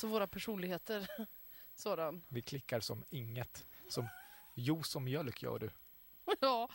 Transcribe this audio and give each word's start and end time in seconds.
Alltså 0.00 0.14
våra 0.14 0.26
personligheter. 0.26 1.06
Sådan. 1.76 2.22
Vi 2.28 2.42
klickar 2.42 2.80
som 2.80 3.04
inget. 3.10 3.66
Som 3.88 4.08
juice 4.56 4.96
och 4.96 5.02
mjölk 5.02 5.42
gör 5.42 5.58
du. 5.58 5.70
Ja, 6.40 6.68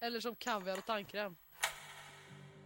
eller 0.00 0.20
som 0.20 0.34
kaviar 0.34 0.78
och 0.78 0.86
tandkräm. 0.86 1.36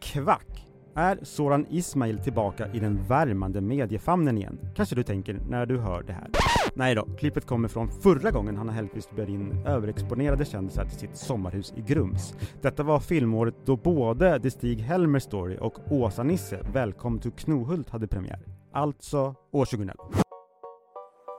Kvack! 0.01 0.67
Är 0.95 1.25
Soran 1.25 1.67
Ismail 1.71 2.19
tillbaka 2.19 2.73
i 2.73 2.79
den 2.79 3.09
värmande 3.09 3.61
mediefamnen 3.61 4.38
igen? 4.38 4.59
Kanske 4.77 4.95
du 4.95 5.03
tänker 5.03 5.34
när 5.34 5.66
du 5.66 5.79
hör 5.79 6.03
det 6.03 6.12
här. 6.12 6.30
Nej 6.75 6.95
då, 6.95 7.16
klippet 7.19 7.46
kommer 7.46 7.69
från 7.69 8.00
förra 8.03 8.30
gången 8.30 8.57
Hanna 8.57 8.73
Hellquist 8.73 9.11
bjöd 9.11 9.29
in 9.29 9.66
överexponerade 9.66 10.45
kändisar 10.45 10.84
till 10.84 10.98
sitt 10.98 11.16
sommarhus 11.16 11.73
i 11.77 11.80
Grums. 11.80 12.34
Detta 12.62 12.82
var 12.82 13.00
filmåret 13.00 13.55
då 13.64 13.77
både 13.77 14.41
The 14.41 14.50
Stig-Helmer 14.50 15.19
Story 15.19 15.59
och 15.61 15.93
Åsa-Nisse 15.93 16.62
Välkommen 16.73 17.21
till 17.21 17.32
Knohult 17.32 17.91
hade 17.91 18.07
premiär. 18.07 18.52
Alltså 18.75 19.34
år 19.50 19.64
2011. 19.64 20.04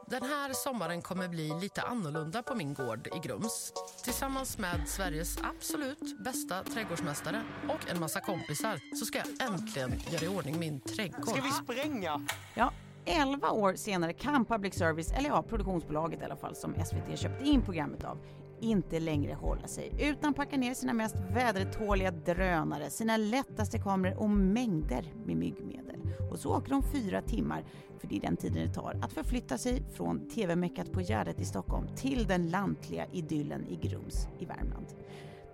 Den 0.07 0.23
här 0.23 0.53
sommaren 0.53 1.01
kommer 1.01 1.27
bli 1.27 1.53
lite 1.61 1.81
annorlunda 1.81 2.43
på 2.43 2.55
min 2.55 2.73
gård 2.73 3.07
i 3.07 3.27
Grums. 3.27 3.73
Tillsammans 4.03 4.57
med 4.57 4.87
Sveriges 4.87 5.37
absolut 5.37 6.23
bästa 6.23 6.63
trädgårdsmästare 6.63 7.41
och 7.69 7.91
en 7.91 7.99
massa 7.99 8.19
kompisar 8.19 8.95
så 8.99 9.05
ska 9.05 9.17
jag 9.17 9.51
äntligen 9.53 9.91
göra 10.11 10.23
i 10.23 10.37
ordning 10.37 10.59
min 10.59 10.81
trädgård. 10.81 11.29
Ska 11.29 11.41
vi 11.41 11.51
spränga? 11.51 12.27
Ja, 12.55 12.71
11 13.05 13.51
år 13.51 13.75
senare 13.75 14.13
kan 14.13 14.45
public 14.45 14.73
service, 14.73 15.11
eller 15.11 15.29
ja, 15.29 15.43
produktionsbolaget 15.43 16.21
i 16.21 16.25
alla 16.25 16.35
fall 16.35 16.55
som 16.55 16.75
SVT 16.85 17.19
köpte 17.19 17.45
in 17.45 17.61
programmet 17.61 18.03
av, 18.03 18.17
inte 18.61 18.99
längre 18.99 19.33
hålla 19.33 19.67
sig 19.67 19.91
utan 19.99 20.33
packa 20.33 20.57
ner 20.57 20.73
sina 20.73 20.93
mest 20.93 21.15
vädertåliga 21.15 22.11
drönare, 22.11 22.89
sina 22.89 23.17
lättaste 23.17 23.79
kameror 23.79 24.17
och 24.17 24.29
mängder 24.29 25.13
med 25.25 25.37
myggmedel. 25.37 25.92
Och 26.31 26.39
så 26.39 26.57
åker 26.57 26.69
de 26.69 26.83
fyra 26.83 27.21
timmar, 27.21 27.63
för 27.99 28.07
det 28.07 28.15
är 28.15 28.21
den 28.21 28.37
tiden 28.37 28.67
det 28.67 28.73
tar, 28.73 28.99
att 29.01 29.13
förflytta 29.13 29.57
sig 29.57 29.83
från 29.93 30.29
TV-meckat 30.29 30.91
på 30.91 31.01
Gärdet 31.01 31.39
i 31.39 31.45
Stockholm 31.45 31.87
till 31.95 32.27
den 32.27 32.49
lantliga 32.49 33.05
idyllen 33.11 33.67
i 33.67 33.75
Grums 33.75 34.27
i 34.39 34.45
Värmland. 34.45 34.87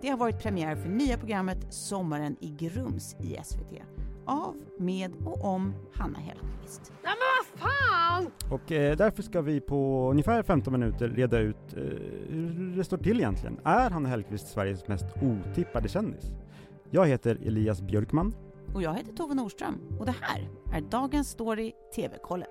Det 0.00 0.08
har 0.08 0.16
varit 0.16 0.42
premiär 0.42 0.76
för 0.76 0.88
nya 0.88 1.18
programmet 1.18 1.66
Sommaren 1.70 2.36
i 2.40 2.48
Grums 2.48 3.16
i 3.20 3.38
SVT. 3.44 3.82
Av, 4.26 4.56
med 4.78 5.12
och 5.24 5.44
om 5.44 5.74
Hanna 5.92 6.18
Hellquist. 6.18 6.92
Nej 7.02 7.12
men 7.12 7.60
vad 7.60 7.70
fan! 7.70 8.30
Och 8.50 8.72
eh, 8.72 8.96
därför 8.96 9.22
ska 9.22 9.40
vi 9.40 9.60
på 9.60 10.10
ungefär 10.10 10.42
15 10.42 10.72
minuter 10.72 11.08
reda 11.08 11.38
ut 11.38 11.74
eh, 11.76 11.82
hur 12.28 12.76
det 12.76 12.84
står 12.84 12.98
till 12.98 13.20
egentligen. 13.20 13.58
Är 13.64 13.90
Hanna 13.90 14.08
Hellquist 14.08 14.48
Sveriges 14.48 14.88
mest 14.88 15.06
otippade 15.22 15.88
kändis? 15.88 16.24
Jag 16.90 17.06
heter 17.06 17.38
Elias 17.46 17.82
Björkman. 17.82 18.34
Och 18.74 18.82
jag 18.82 18.94
heter 18.94 19.12
Tove 19.12 19.34
Nordström 19.34 19.80
och 19.98 20.06
det 20.06 20.14
här 20.20 20.48
är 20.72 20.80
dagens 20.80 21.28
story 21.28 21.72
TV-kollen. 21.94 22.48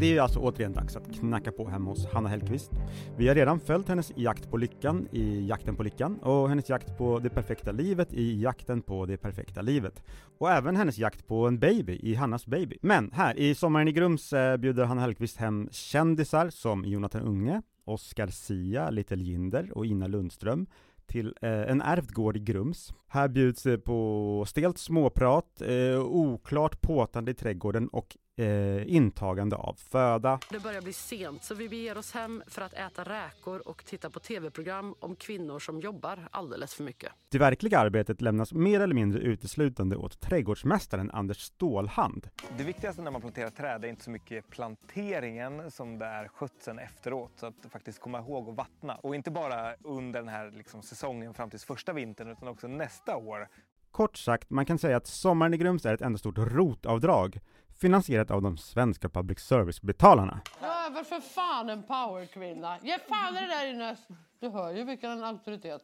Det 0.00 0.16
är 0.16 0.20
alltså 0.20 0.38
återigen 0.38 0.72
dags 0.72 0.96
att 0.96 1.14
knacka 1.14 1.52
på 1.52 1.68
hemma 1.68 1.90
hos 1.90 2.06
Hanna 2.06 2.28
Hellquist. 2.28 2.70
Vi 3.16 3.28
har 3.28 3.34
redan 3.34 3.60
följt 3.60 3.88
hennes 3.88 4.12
jakt 4.16 4.50
på 4.50 4.56
lyckan 4.56 5.08
i 5.12 5.46
Jakten 5.46 5.76
på 5.76 5.82
lyckan 5.82 6.18
och 6.18 6.48
hennes 6.48 6.68
jakt 6.68 6.98
på 6.98 7.18
det 7.18 7.30
perfekta 7.30 7.72
livet 7.72 8.12
i 8.12 8.42
Jakten 8.42 8.82
på 8.82 9.06
det 9.06 9.16
perfekta 9.16 9.62
livet. 9.62 10.02
Och 10.38 10.50
även 10.50 10.76
hennes 10.76 10.98
jakt 10.98 11.26
på 11.26 11.46
en 11.46 11.58
baby 11.58 12.00
i 12.02 12.14
Hannas 12.14 12.46
baby. 12.46 12.78
Men 12.82 13.10
här 13.12 13.38
i 13.38 13.54
Sommaren 13.54 13.88
i 13.88 13.92
Grums 13.92 14.32
eh, 14.32 14.56
bjuder 14.56 14.84
Hanna 14.84 15.00
Hellquist 15.00 15.36
hem 15.36 15.68
kändisar 15.72 16.50
som 16.50 16.84
Jonathan 16.84 17.22
Unge, 17.22 17.62
Oscar 17.90 18.26
Sia, 18.26 18.90
Little 18.90 19.22
Jinder 19.22 19.78
och 19.78 19.86
Ina 19.86 20.06
Lundström 20.06 20.66
till 21.06 21.34
eh, 21.42 21.50
en 21.50 21.82
ärvd 21.82 22.12
gård 22.12 22.36
i 22.36 22.40
Grums. 22.40 22.92
Här 23.08 23.28
bjuds 23.28 23.62
det 23.62 23.78
på 23.78 24.44
stelt 24.48 24.78
småprat, 24.78 25.62
eh, 25.62 26.00
oklart 26.00 26.80
påtande 26.80 27.30
i 27.30 27.34
trädgården 27.34 27.88
och 27.88 28.16
eh, 28.40 28.94
intagande 28.94 29.56
av 29.56 29.74
föda. 29.74 30.38
Det 30.50 30.62
börjar 30.62 30.82
bli 30.82 30.92
sent 30.92 31.44
så 31.44 31.54
vi 31.54 31.68
beger 31.68 31.98
oss 31.98 32.12
hem 32.12 32.42
för 32.46 32.62
att 32.62 32.72
äta 32.72 33.04
räkor 33.04 33.68
och 33.68 33.84
titta 33.84 34.10
på 34.10 34.20
tv-program 34.20 34.94
om 35.00 35.16
kvinnor 35.16 35.58
som 35.58 35.80
jobbar 35.80 36.28
alldeles 36.30 36.74
för 36.74 36.84
mycket. 36.84 37.12
Det 37.28 37.38
verkliga 37.38 37.78
arbetet 37.78 38.20
lämnas 38.20 38.52
mer 38.52 38.80
eller 38.80 38.94
mindre 38.94 39.20
uteslutande 39.20 39.96
åt 39.96 40.20
trädgårdsmästaren 40.20 41.10
Anders 41.10 41.38
Stålhand. 41.40 42.28
Det 42.58 42.64
viktigaste 42.64 43.02
när 43.02 43.10
man 43.10 43.20
planterar 43.20 43.50
träd 43.50 43.84
är 43.84 43.88
inte 43.88 44.04
så 44.04 44.10
mycket 44.10 44.50
planteringen 44.50 45.70
som 45.70 45.98
det 45.98 46.06
är 46.06 46.28
skötseln 46.28 46.78
efteråt. 46.78 47.32
Så 47.36 47.46
att 47.46 47.54
faktiskt 47.70 48.00
komma 48.00 48.18
ihåg 48.18 48.48
att 48.48 48.56
vattna. 48.56 48.94
Och 48.94 49.14
inte 49.14 49.30
bara 49.30 49.74
under 49.74 50.20
den 50.20 50.28
här 50.28 50.50
liksom, 50.50 50.82
säsongen 50.82 51.34
fram 51.34 51.50
till 51.50 51.60
första 51.60 51.92
vintern 51.92 52.30
utan 52.30 52.48
också 52.48 52.68
nästa 52.68 53.16
år. 53.16 53.48
Kort 53.90 54.16
sagt, 54.16 54.50
man 54.50 54.66
kan 54.66 54.78
säga 54.78 54.96
att 54.96 55.06
Sommaren 55.06 55.54
i 55.54 55.56
Grums 55.56 55.86
är 55.86 55.94
ett 55.94 56.00
enda 56.00 56.18
stort 56.18 56.38
rotavdrag 56.38 57.40
finansierat 57.80 58.30
av 58.30 58.42
de 58.42 58.56
svenska 58.56 59.08
public 59.08 59.38
service-betalarna. 59.38 60.40
Över 60.60 61.04
för 61.04 61.20
fan 61.20 61.68
en 61.68 61.82
powerkvinna! 61.82 62.78
Ge 62.82 62.98
fan 63.08 63.36
i 63.36 63.40
det 63.40 63.46
där 63.46 63.74
inne! 63.74 63.96
Du 64.40 64.48
hör 64.48 64.72
ju 64.72 64.84
vilken 64.84 65.10
en 65.10 65.24
auktoritet. 65.24 65.82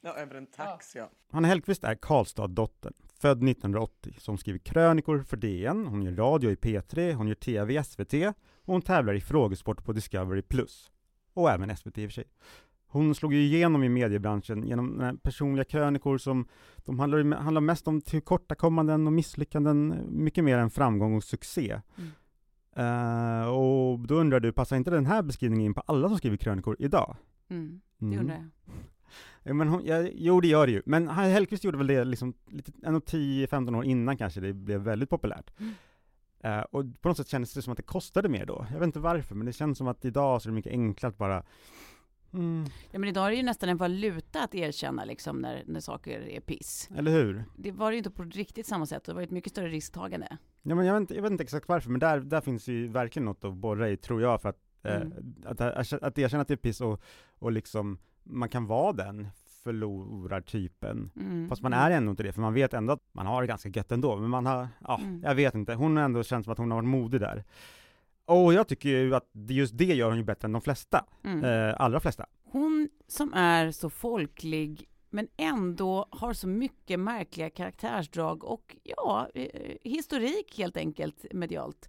Ja, 0.00 0.14
över 0.14 0.34
en 0.34 0.46
tax 0.46 0.96
ja. 0.96 1.10
Hanna 1.32 1.48
Hellquist 1.48 1.84
är 1.84 1.94
Karlstad-dottern, 1.94 2.92
född 3.20 3.48
1980, 3.48 4.14
som 4.18 4.38
skriver 4.38 4.58
krönikor 4.58 5.22
för 5.22 5.36
DN, 5.36 5.86
hon 5.86 6.02
gör 6.02 6.12
radio 6.12 6.50
i 6.50 6.54
P3, 6.54 7.12
hon 7.12 7.28
gör 7.28 7.34
TV 7.34 7.74
i 7.74 7.84
SVT 7.84 8.14
och 8.56 8.72
hon 8.72 8.82
tävlar 8.82 9.14
i 9.14 9.20
frågesport 9.20 9.84
på 9.84 9.92
Discovery+. 9.92 10.42
Och 11.34 11.50
även 11.50 11.76
SVT 11.76 11.98
i 11.98 12.06
och 12.06 12.10
för 12.10 12.14
sig. 12.14 12.24
Hon 12.92 13.14
slog 13.14 13.34
ju 13.34 13.40
igenom 13.40 13.84
i 13.84 13.88
mediebranschen 13.88 14.66
genom 14.66 15.18
personliga 15.22 15.64
krönikor 15.64 16.18
som 16.18 16.48
de 16.76 16.98
handlar, 16.98 17.36
handlar 17.36 17.60
mest 17.60 17.88
om 17.88 18.00
tillkortakommanden 18.00 19.06
och 19.06 19.12
misslyckanden, 19.12 20.06
mycket 20.10 20.44
mer 20.44 20.58
än 20.58 20.70
framgång 20.70 21.16
och 21.16 21.24
succé. 21.24 21.80
Mm. 21.98 22.10
Uh, 22.78 23.48
och 23.48 23.98
då 23.98 24.14
undrar 24.14 24.40
du, 24.40 24.52
passar 24.52 24.76
inte 24.76 24.90
den 24.90 25.06
här 25.06 25.22
beskrivningen 25.22 25.66
in 25.66 25.74
på 25.74 25.82
alla 25.86 26.08
som 26.08 26.18
skriver 26.18 26.36
krönikor 26.36 26.76
idag? 26.78 27.16
Mm, 27.48 27.80
det 27.98 28.06
mm. 28.06 28.18
undrar 28.18 28.34
jag. 28.34 28.74
Ja, 29.44 29.54
men 29.54 29.68
hon, 29.68 29.82
ja, 29.84 30.08
jo, 30.12 30.40
det 30.40 30.48
gör 30.48 30.66
det 30.66 30.72
ju. 30.72 30.82
Men 30.86 31.08
Hellquist 31.08 31.64
gjorde 31.64 31.78
väl 31.78 31.86
det 31.86 32.04
liksom, 32.04 32.34
lite, 32.50 32.72
10-15 32.72 33.76
år 33.76 33.84
innan 33.84 34.16
kanske 34.16 34.40
det 34.40 34.52
blev 34.52 34.80
väldigt 34.80 35.10
populärt. 35.10 35.50
Mm. 35.58 35.74
Uh, 36.44 36.64
och 36.70 36.84
på 37.00 37.08
något 37.08 37.16
sätt 37.16 37.28
kändes 37.28 37.54
det 37.54 37.62
som 37.62 37.72
att 37.72 37.76
det 37.76 37.82
kostade 37.82 38.28
mer 38.28 38.46
då. 38.46 38.66
Jag 38.70 38.78
vet 38.78 38.86
inte 38.86 38.98
varför, 38.98 39.34
men 39.34 39.46
det 39.46 39.52
känns 39.52 39.78
som 39.78 39.88
att 39.88 40.04
idag 40.04 40.42
så 40.42 40.48
är 40.48 40.50
det 40.50 40.54
mycket 40.54 40.72
enklare 40.72 41.10
att 41.10 41.18
bara 41.18 41.44
Mm. 42.34 42.64
Ja, 42.90 42.98
men 42.98 43.08
idag 43.08 43.26
är 43.26 43.30
det 43.30 43.36
ju 43.36 43.42
nästan 43.42 43.68
en 43.68 43.76
valuta 43.76 44.42
att 44.42 44.54
erkänna 44.54 45.04
liksom 45.04 45.38
när, 45.38 45.62
när 45.66 45.80
saker 45.80 46.20
är 46.20 46.40
piss. 46.40 46.90
Eller 46.96 47.10
hur? 47.10 47.44
Det 47.56 47.72
var 47.72 47.90
det 47.90 47.94
ju 47.94 47.98
inte 47.98 48.10
på 48.10 48.22
riktigt 48.22 48.66
samma 48.66 48.86
sätt, 48.86 49.04
det 49.04 49.12
var 49.12 49.22
ett 49.22 49.30
mycket 49.30 49.52
större 49.52 49.68
risktagande. 49.68 50.36
Ja, 50.62 50.74
men 50.74 50.86
jag, 50.86 50.94
vet 50.94 51.00
inte, 51.00 51.14
jag 51.14 51.22
vet 51.22 51.32
inte 51.32 51.44
exakt 51.44 51.68
varför, 51.68 51.90
men 51.90 52.00
där, 52.00 52.20
där 52.20 52.40
finns 52.40 52.68
ju 52.68 52.88
verkligen 52.88 53.24
något 53.24 53.44
att 53.44 53.54
borra 53.54 53.90
i, 53.90 53.96
tror 53.96 54.22
jag, 54.22 54.42
för 54.42 54.48
att, 54.48 54.58
eh, 54.82 54.96
mm. 54.96 55.34
eh, 55.44 55.50
att, 55.50 55.92
att, 55.92 56.18
erkänna 56.18 56.42
att 56.42 56.48
det 56.48 56.54
är 56.54 56.56
piss 56.56 56.80
och, 56.80 57.02
och 57.38 57.52
liksom, 57.52 57.98
man 58.22 58.48
kan 58.48 58.66
vara 58.66 58.92
den 58.92 59.28
förlorartypen. 59.62 61.10
Mm. 61.16 61.48
Fast 61.48 61.62
man 61.62 61.72
är 61.72 61.90
ändå 61.90 62.10
inte 62.10 62.22
det, 62.22 62.32
för 62.32 62.40
man 62.40 62.54
vet 62.54 62.74
ändå 62.74 62.92
att 62.92 63.02
man 63.12 63.26
har 63.26 63.42
det 63.42 63.48
ganska 63.48 63.68
gött 63.68 63.92
ändå, 63.92 64.16
men 64.16 64.30
man 64.30 64.46
har, 64.46 64.68
ja, 64.80 65.00
mm. 65.00 65.22
jag 65.22 65.34
vet 65.34 65.54
inte, 65.54 65.74
hon 65.74 65.96
har 65.96 66.04
ändå 66.04 66.22
känts 66.22 66.44
som 66.44 66.52
att 66.52 66.58
hon 66.58 66.70
har 66.70 66.78
varit 66.78 66.88
modig 66.88 67.20
där. 67.20 67.44
Och 68.24 68.54
jag 68.54 68.68
tycker 68.68 68.88
ju 68.88 69.14
att 69.14 69.30
just 69.48 69.78
det 69.78 69.84
gör 69.84 70.08
hon 70.08 70.18
ju 70.18 70.24
bättre 70.24 70.46
än 70.46 70.52
de 70.52 70.62
flesta, 70.62 71.04
mm. 71.24 71.44
eh, 71.44 71.74
allra 71.80 72.00
flesta. 72.00 72.26
Hon 72.44 72.88
som 73.06 73.34
är 73.34 73.70
så 73.70 73.90
folklig 73.90 74.88
men 75.10 75.28
ändå 75.36 76.06
har 76.10 76.32
så 76.32 76.48
mycket 76.48 77.00
märkliga 77.00 77.50
karaktärsdrag 77.50 78.44
och 78.44 78.76
ja, 78.82 79.28
eh, 79.34 79.76
historik 79.82 80.58
helt 80.58 80.76
enkelt 80.76 81.26
medialt. 81.32 81.88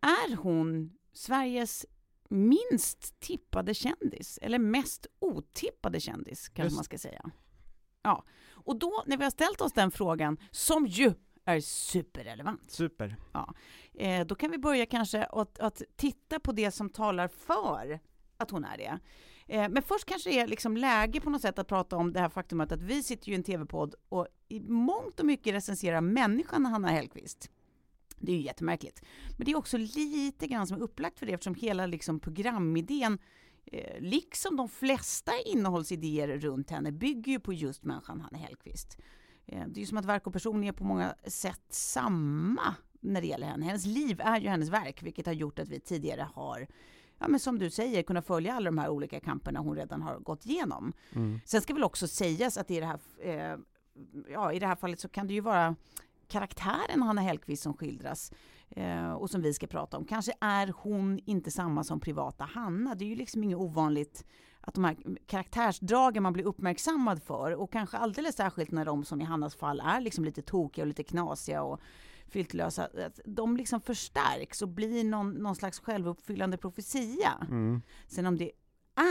Är 0.00 0.36
hon 0.36 0.92
Sveriges 1.12 1.86
minst 2.28 3.20
tippade 3.20 3.74
kändis? 3.74 4.38
Eller 4.42 4.58
mest 4.58 5.06
otippade 5.18 6.00
kändis, 6.00 6.48
kanske 6.48 6.62
Just. 6.62 6.76
man 6.76 6.84
ska 6.84 6.98
säga. 6.98 7.30
Ja, 8.02 8.24
och 8.50 8.78
då 8.78 9.02
när 9.06 9.16
vi 9.16 9.24
har 9.24 9.30
ställt 9.30 9.60
oss 9.60 9.72
den 9.72 9.90
frågan, 9.90 10.38
som 10.50 10.86
ju 10.86 11.14
är 11.46 11.60
superrelevant. 11.60 12.70
Super. 12.70 13.16
Ja, 13.32 13.54
eh, 13.94 14.26
då 14.26 14.34
kan 14.34 14.50
vi 14.50 14.58
börja 14.58 14.86
kanske 14.86 15.24
att, 15.24 15.58
att 15.58 15.82
titta 15.96 16.40
på 16.40 16.52
det 16.52 16.70
som 16.70 16.90
talar 16.90 17.28
för 17.28 18.00
att 18.36 18.50
hon 18.50 18.64
är 18.64 18.78
det. 18.78 18.98
Eh, 19.48 19.68
men 19.68 19.82
först 19.82 20.04
kanske 20.04 20.30
det 20.30 20.38
är 20.38 20.46
liksom 20.46 20.76
läge 20.76 21.20
på 21.20 21.30
något 21.30 21.42
sätt 21.42 21.58
att 21.58 21.68
prata 21.68 21.96
om 21.96 22.12
det 22.12 22.20
här 22.20 22.28
faktumet 22.28 22.72
att 22.72 22.82
vi 22.82 23.02
sitter 23.02 23.28
ju 23.28 23.32
i 23.32 23.36
en 23.36 23.42
tv-podd 23.42 23.94
och 24.08 24.26
i 24.48 24.60
mångt 24.60 25.20
och 25.20 25.26
mycket 25.26 25.54
recenserar 25.54 26.00
människan 26.00 26.66
Hanna 26.66 26.88
Hellquist. 26.88 27.50
Det 28.18 28.32
är 28.32 28.36
ju 28.36 28.42
jättemärkligt. 28.42 29.02
Men 29.36 29.44
det 29.44 29.52
är 29.52 29.56
också 29.56 29.76
lite 29.76 30.46
grann 30.46 30.66
som 30.66 30.76
är 30.76 30.82
upplagt 30.82 31.18
för 31.18 31.26
det 31.26 31.32
eftersom 31.32 31.54
hela 31.54 31.86
liksom 31.86 32.20
programidén 32.20 33.18
eh, 33.64 34.00
liksom 34.00 34.56
de 34.56 34.68
flesta 34.68 35.32
innehållsidéer 35.46 36.28
runt 36.28 36.70
henne 36.70 36.92
bygger 36.92 37.32
ju 37.32 37.40
på 37.40 37.52
just 37.52 37.84
människan 37.84 38.20
Hanna 38.20 38.38
Hellquist. 38.38 38.98
Eh, 39.46 39.64
det 39.68 39.78
är 39.78 39.80
ju 39.80 39.86
som 39.86 39.98
att 39.98 40.04
verk 40.04 40.26
och 40.26 40.32
person 40.32 40.64
är 40.64 40.72
på 40.72 40.84
många 40.84 41.14
sätt 41.26 41.62
samma 41.68 42.74
när 43.00 43.20
det 43.20 43.26
gäller 43.26 43.46
henne. 43.46 43.66
Hennes 43.66 43.86
liv 43.86 44.20
är 44.20 44.40
ju 44.40 44.48
hennes 44.48 44.68
verk, 44.68 45.02
vilket 45.02 45.26
har 45.26 45.32
gjort 45.32 45.58
att 45.58 45.68
vi 45.68 45.80
tidigare 45.80 46.28
har 46.34 46.66
ja 47.18 47.28
men 47.28 47.40
som 47.40 47.58
du 47.58 47.70
säger, 47.70 48.02
kunna 48.02 48.22
följa 48.22 48.54
alla 48.54 48.64
de 48.64 48.78
här 48.78 48.88
olika 48.88 49.20
kamperna 49.20 49.60
hon 49.60 49.76
redan 49.76 50.02
har 50.02 50.18
gått 50.18 50.46
igenom. 50.46 50.92
Mm. 51.12 51.40
Sen 51.44 51.60
ska 51.60 51.74
väl 51.74 51.84
också 51.84 52.08
sägas 52.08 52.56
att 52.56 52.70
i 52.70 52.80
det 52.80 52.86
här, 52.86 52.98
eh, 53.18 53.58
ja, 54.28 54.52
i 54.52 54.58
det 54.58 54.66
här 54.66 54.76
fallet 54.76 55.00
så 55.00 55.08
kan 55.08 55.26
det 55.26 55.34
ju 55.34 55.40
vara 55.40 55.76
karaktären 56.28 57.02
Hanna 57.02 57.20
Hellquist 57.20 57.62
som 57.62 57.74
skildras 57.74 58.32
eh, 58.70 59.12
och 59.12 59.30
som 59.30 59.42
vi 59.42 59.54
ska 59.54 59.66
prata 59.66 59.96
om. 59.96 60.04
Kanske 60.04 60.32
är 60.40 60.72
hon 60.76 61.18
inte 61.26 61.50
samma 61.50 61.84
som 61.84 62.00
privata 62.00 62.44
Hanna. 62.44 62.94
Det 62.94 63.04
är 63.04 63.08
ju 63.08 63.16
liksom 63.16 63.44
inget 63.44 63.58
ovanligt 63.58 64.24
att 64.66 64.74
de 64.74 64.84
här 64.84 64.96
karaktärsdragen 65.26 66.22
man 66.22 66.32
blir 66.32 66.44
uppmärksammad 66.44 67.22
för 67.22 67.54
och 67.54 67.72
kanske 67.72 67.96
alldeles 67.96 68.36
särskilt 68.36 68.70
när 68.70 68.84
de 68.84 69.04
som 69.04 69.20
i 69.20 69.24
Hannas 69.24 69.54
fall 69.54 69.80
är 69.80 70.00
liksom 70.00 70.24
lite 70.24 70.42
tokiga 70.42 70.82
och 70.82 70.88
lite 70.88 71.02
knasiga 71.02 71.62
och 71.62 71.80
filtlösa, 72.28 72.84
att 72.84 73.20
de 73.24 73.56
liksom 73.56 73.80
förstärks 73.80 74.62
och 74.62 74.68
blir 74.68 75.04
någon, 75.04 75.30
någon 75.30 75.56
slags 75.56 75.80
självuppfyllande 75.80 76.56
profetia. 76.56 77.32
Mm. 77.40 77.82
Sen 78.08 78.26
om 78.26 78.36
det 78.36 78.52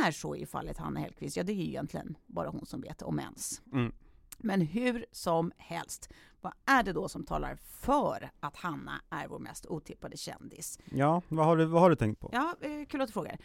är 0.06 0.12
så 0.12 0.36
i 0.36 0.46
fallet 0.46 0.78
Hanna 0.78 1.00
Hellquist, 1.00 1.38
ja 1.38 1.44
det 1.44 1.52
är 1.52 1.56
ju 1.56 1.68
egentligen 1.68 2.18
bara 2.26 2.50
hon 2.50 2.66
som 2.66 2.82
vet, 2.82 3.02
om 3.02 3.20
ens. 3.20 3.62
Mm. 3.74 3.94
Men 4.38 4.62
hur 4.62 5.06
som 5.12 5.52
helst, 5.58 6.10
vad 6.42 6.54
är 6.66 6.84
det 6.84 6.94
då 6.94 7.10
som 7.10 7.24
talar 7.24 7.56
för 7.56 8.32
att 8.40 8.56
Hanna 8.56 9.02
är 9.10 9.28
vår 9.28 9.40
mest 9.40 9.66
otippade 9.66 10.18
kändis? 10.18 10.80
Ja, 10.92 11.22
vad 11.28 11.46
har, 11.46 11.58
du, 11.58 11.66
vad 11.66 11.82
har 11.82 11.90
du 11.90 11.96
tänkt 11.96 12.20
på? 12.20 12.30
Ja, 12.34 12.56
eh, 12.62 12.86
kul 12.86 13.02
att 13.02 13.08
du 13.08 13.14
frågar. 13.14 13.40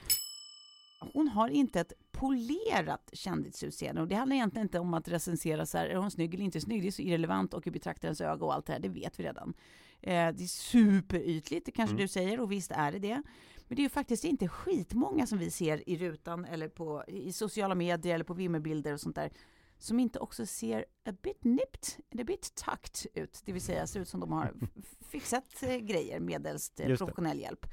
Hon 1.13 1.29
har 1.29 1.49
inte 1.49 1.81
ett 1.81 1.93
polerat 2.13 3.11
kändisutseende 3.13 4.01
och 4.01 4.09
det 4.09 4.15
handlar 4.15 4.37
egentligen 4.37 4.65
inte 4.67 4.79
om 4.79 4.95
att 4.95 5.09
recensera 5.09 5.67
så 5.67 5.79
här, 5.79 5.87
är 5.87 5.97
hon 5.97 6.11
snygg 6.11 6.35
eller 6.35 6.45
inte 6.45 6.61
snygg? 6.61 6.83
Det 6.83 6.89
är 6.89 6.93
så 6.93 7.03
irrelevant 7.03 7.55
och 7.55 7.67
i 7.67 7.71
betraktarens 7.71 8.21
öga 8.21 8.45
och 8.47 8.55
allt 8.55 8.67
det 8.67 8.73
här, 8.73 8.81
det 8.81 8.89
vet 8.89 9.21
vi 9.21 9.25
redan. 9.25 9.55
Eh, 10.01 10.13
det 10.13 10.45
är 10.45 10.47
superytligt, 10.47 11.67
det 11.67 11.73
kanske 11.73 11.93
Mm. 11.95 12.03
du 12.03 12.09
säger 12.09 12.41
och 12.41 12.53
visst 12.53 12.71
är 12.71 12.93
det 12.93 12.99
det. 12.99 13.23
Men 13.69 13.77
det 13.77 13.81
är 13.81 13.85
ju 13.85 13.89
faktiskt 13.89 14.25
inte 14.25 14.49
skitmånga 14.49 15.27
som 15.27 15.39
vi 15.39 15.51
ser 15.51 15.89
i 15.89 15.97
rutan 15.97 16.45
eller 16.45 16.69
på, 16.69 17.05
i 17.09 17.33
sociala 17.33 17.75
medier 17.75 18.15
eller 18.15 18.25
på 18.25 18.35
vimmelbilder 18.35 18.93
och 18.93 19.01
sånt 19.01 19.17
där 19.17 19.31
som 19.79 20.01
inte 20.01 20.19
också 20.19 20.47
ser 20.47 20.85
a 21.05 21.13
bit 21.23 21.45
nipped, 21.45 22.21
a 22.21 22.25
bit 22.25 22.55
tucked 22.55 23.23
ut, 23.23 23.43
det 23.45 23.53
vill 23.53 23.63
säga 23.63 23.87
ser 23.87 24.01
ut 24.01 24.09
som 24.09 24.21
de 24.21 24.33
har 24.33 24.55
fixat 25.11 25.63
eh, 25.63 25.77
grejer 25.77 26.21
medelst 26.21 26.81
eh, 26.81 26.87
professionell 26.87 27.41
hjälp. 27.41 27.67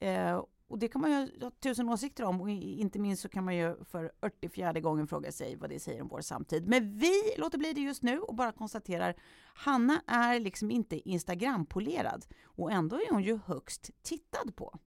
Eh, 0.00 0.42
och 0.68 0.78
det 0.78 0.88
kan 0.88 1.00
man 1.00 1.10
ju 1.10 1.40
ha 1.40 1.50
tusen 1.50 1.88
åsikter 1.88 2.24
om 2.24 2.40
och 2.40 2.50
inte 2.50 2.98
minst 2.98 3.22
så 3.22 3.28
kan 3.28 3.44
man 3.44 3.56
ju 3.56 3.84
för 3.84 4.12
44 4.20 4.72
gången 4.80 5.06
fråga 5.06 5.32
sig 5.32 5.56
vad 5.56 5.70
det 5.70 5.80
säger 5.80 6.02
om 6.02 6.08
vår 6.08 6.20
samtid. 6.20 6.68
Men 6.68 6.98
vi 6.98 7.12
låter 7.38 7.58
bli 7.58 7.72
det 7.72 7.80
just 7.80 8.02
nu 8.02 8.18
och 8.18 8.34
bara 8.34 8.52
konstaterar 8.52 9.14
Hanna 9.54 10.02
är 10.06 10.40
liksom 10.40 10.70
inte 10.70 11.08
Instagram-polerad 11.10 12.26
och 12.44 12.72
ändå 12.72 12.96
är 12.96 13.10
hon 13.12 13.22
ju 13.22 13.38
högst 13.46 13.90
tittad 14.02 14.56
på. 14.56 14.78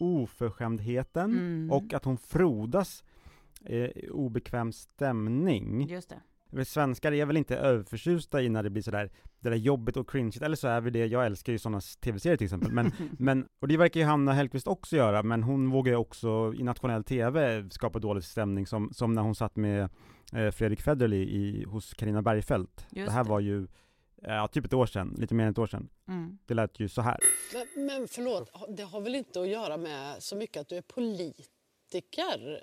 Oförskämdheten 0.00 1.30
Mm. 1.38 1.70
och 1.70 1.94
att 1.94 2.04
hon 2.04 2.18
frodas 2.18 3.04
eh, 3.64 3.76
i 3.76 4.08
obekväm 4.10 4.72
stämning. 4.72 5.88
Just 5.88 6.08
det. 6.08 6.20
Svenskar 6.64 7.12
är 7.12 7.26
väl 7.26 7.36
inte 7.36 7.56
överförtjusta 7.56 8.42
i 8.42 8.48
när 8.48 8.62
det 8.62 8.70
blir 8.70 8.82
sådär, 8.82 9.10
det 9.40 9.50
där 9.50 9.56
jobbigt 9.56 9.96
och 9.96 10.10
cringeigt, 10.10 10.42
eller 10.42 10.56
så 10.56 10.68
är 10.68 10.80
vi 10.80 10.90
det, 10.90 11.06
jag 11.06 11.26
älskar 11.26 11.52
ju 11.52 11.58
sådana 11.58 11.80
tv-serier 11.80 12.36
till 12.36 12.44
exempel, 12.44 12.72
men, 12.72 12.92
men, 13.18 13.48
och 13.60 13.68
det 13.68 13.76
verkar 13.76 14.00
ju 14.00 14.06
Hanna 14.06 14.32
Hellquist 14.32 14.66
också 14.66 14.96
göra, 14.96 15.22
men 15.22 15.42
hon 15.42 15.70
vågar 15.70 15.92
ju 15.92 15.96
också 15.96 16.54
i 16.56 16.62
nationell 16.62 17.04
tv 17.04 17.68
skapa 17.70 17.98
dålig 17.98 18.24
stämning, 18.24 18.66
som, 18.66 18.92
som 18.92 19.14
när 19.14 19.22
hon 19.22 19.34
satt 19.34 19.56
med 19.56 19.88
eh, 20.32 20.50
Fredrik 20.50 20.80
Federley 20.80 21.22
i, 21.22 21.64
hos 21.64 21.94
Carina 21.94 22.22
Bergfeldt. 22.22 22.86
Just 22.90 23.06
det 23.06 23.12
här 23.12 23.24
det. 23.24 23.30
var 23.30 23.40
ju, 23.40 23.62
eh, 24.22 24.34
ja, 24.34 24.48
typ 24.48 24.64
ett 24.64 24.72
år 24.72 24.86
sedan, 24.86 25.14
lite 25.18 25.34
mer 25.34 25.44
än 25.44 25.50
ett 25.50 25.58
år 25.58 25.66
sedan. 25.66 25.88
Mm. 26.08 26.38
Det 26.46 26.54
lät 26.54 26.80
ju 26.80 26.88
så 26.88 27.02
här. 27.02 27.18
Men, 27.54 27.86
men 27.86 28.08
förlåt, 28.08 28.50
det 28.76 28.82
har 28.82 29.00
väl 29.00 29.14
inte 29.14 29.40
att 29.40 29.48
göra 29.48 29.76
med 29.76 30.22
så 30.22 30.36
mycket 30.36 30.60
att 30.60 30.68
du 30.68 30.76
är 30.76 30.82
politiker? 30.82 32.60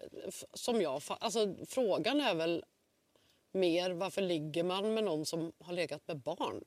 Som 0.54 0.82
jag, 0.82 1.02
alltså, 1.20 1.56
frågan 1.68 2.22
är 2.22 2.36
väl 2.36 2.64
mer 3.58 3.92
varför 3.92 4.22
ligger 4.22 4.64
man 4.64 4.94
med 4.94 5.04
någon 5.04 5.26
som 5.26 5.52
har 5.60 5.74
legat 5.74 6.08
med 6.08 6.20
barn? 6.22 6.62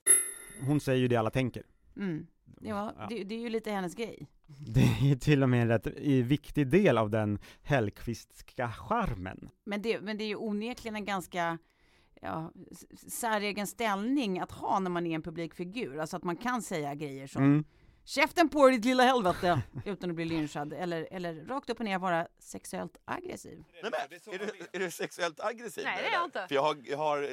Hon 0.67 0.81
säger 0.81 0.99
ju 1.01 1.09
det 1.09 1.17
alla 1.17 1.31
tänker. 1.31 1.63
Mm. 1.97 2.27
Ja, 2.61 2.93
Ja. 2.99 3.07
Det, 3.09 3.25
det 3.25 3.35
är 3.35 3.39
ju 3.39 3.49
lite 3.51 3.71
hennes 3.71 3.95
grej. 3.95 4.27
Det 4.47 4.81
är 5.11 5.17
till 5.17 5.43
och 5.43 5.49
med 5.49 5.63
en 5.63 5.69
rätt 5.69 5.87
i- 5.87 6.23
viktig 6.23 6.67
del 6.69 6.99
av 6.99 7.11
den 7.11 7.39
Hellqvistska 7.63 8.73
charmen. 8.73 9.49
Men 9.65 9.83
det, 9.83 10.01
men 10.01 10.19
det 10.19 10.25
är 10.25 10.29
ju 10.29 10.37
onekligen 10.37 10.97
en 10.97 11.05
ganska 11.05 11.59
ja, 12.21 12.53
säregen 13.09 13.67
ställning 13.67 14.39
att 14.39 14.53
ha 14.53 14.79
när 14.79 14.91
man 14.91 15.07
är 15.07 15.15
en 15.15 15.23
publikfigur. 15.23 15.99
Alltså 15.99 16.17
att 16.17 16.25
man 16.25 16.37
kan 16.37 16.63
säga 16.63 16.95
grejer 16.95 17.27
som 17.27 17.43
Mm. 17.45 17.65
Käften 18.05 18.49
på 18.49 18.67
dig 18.67 18.77
ditt 18.77 18.85
lilla 18.85 19.03
helvete! 19.03 19.63
Utan 19.85 20.11
att 20.11 20.17
bli 20.17 20.25
lynchad. 20.25 20.73
Eller, 20.73 21.09
eller 21.11 21.45
rakt 21.45 21.71
upp 21.71 21.79
och 21.79 21.85
ner 21.85 21.99
vara 21.99 22.29
sexuellt 22.39 22.97
aggressiv. 23.05 23.65
Nej, 23.83 23.93
men, 23.93 24.35
är, 24.35 24.39
du, 24.39 24.67
är 24.73 24.79
du 24.79 24.91
sexuellt 24.91 25.41
aggressiv? 25.41 25.85
Nej, 25.85 26.03
det 26.03 26.09
är 26.09 26.13
jag 26.13 26.25
inte. 26.25 26.49
För 26.49 26.55
jag 26.55 26.63
har, 26.63 26.77
jag 26.85 26.99
har 26.99 27.29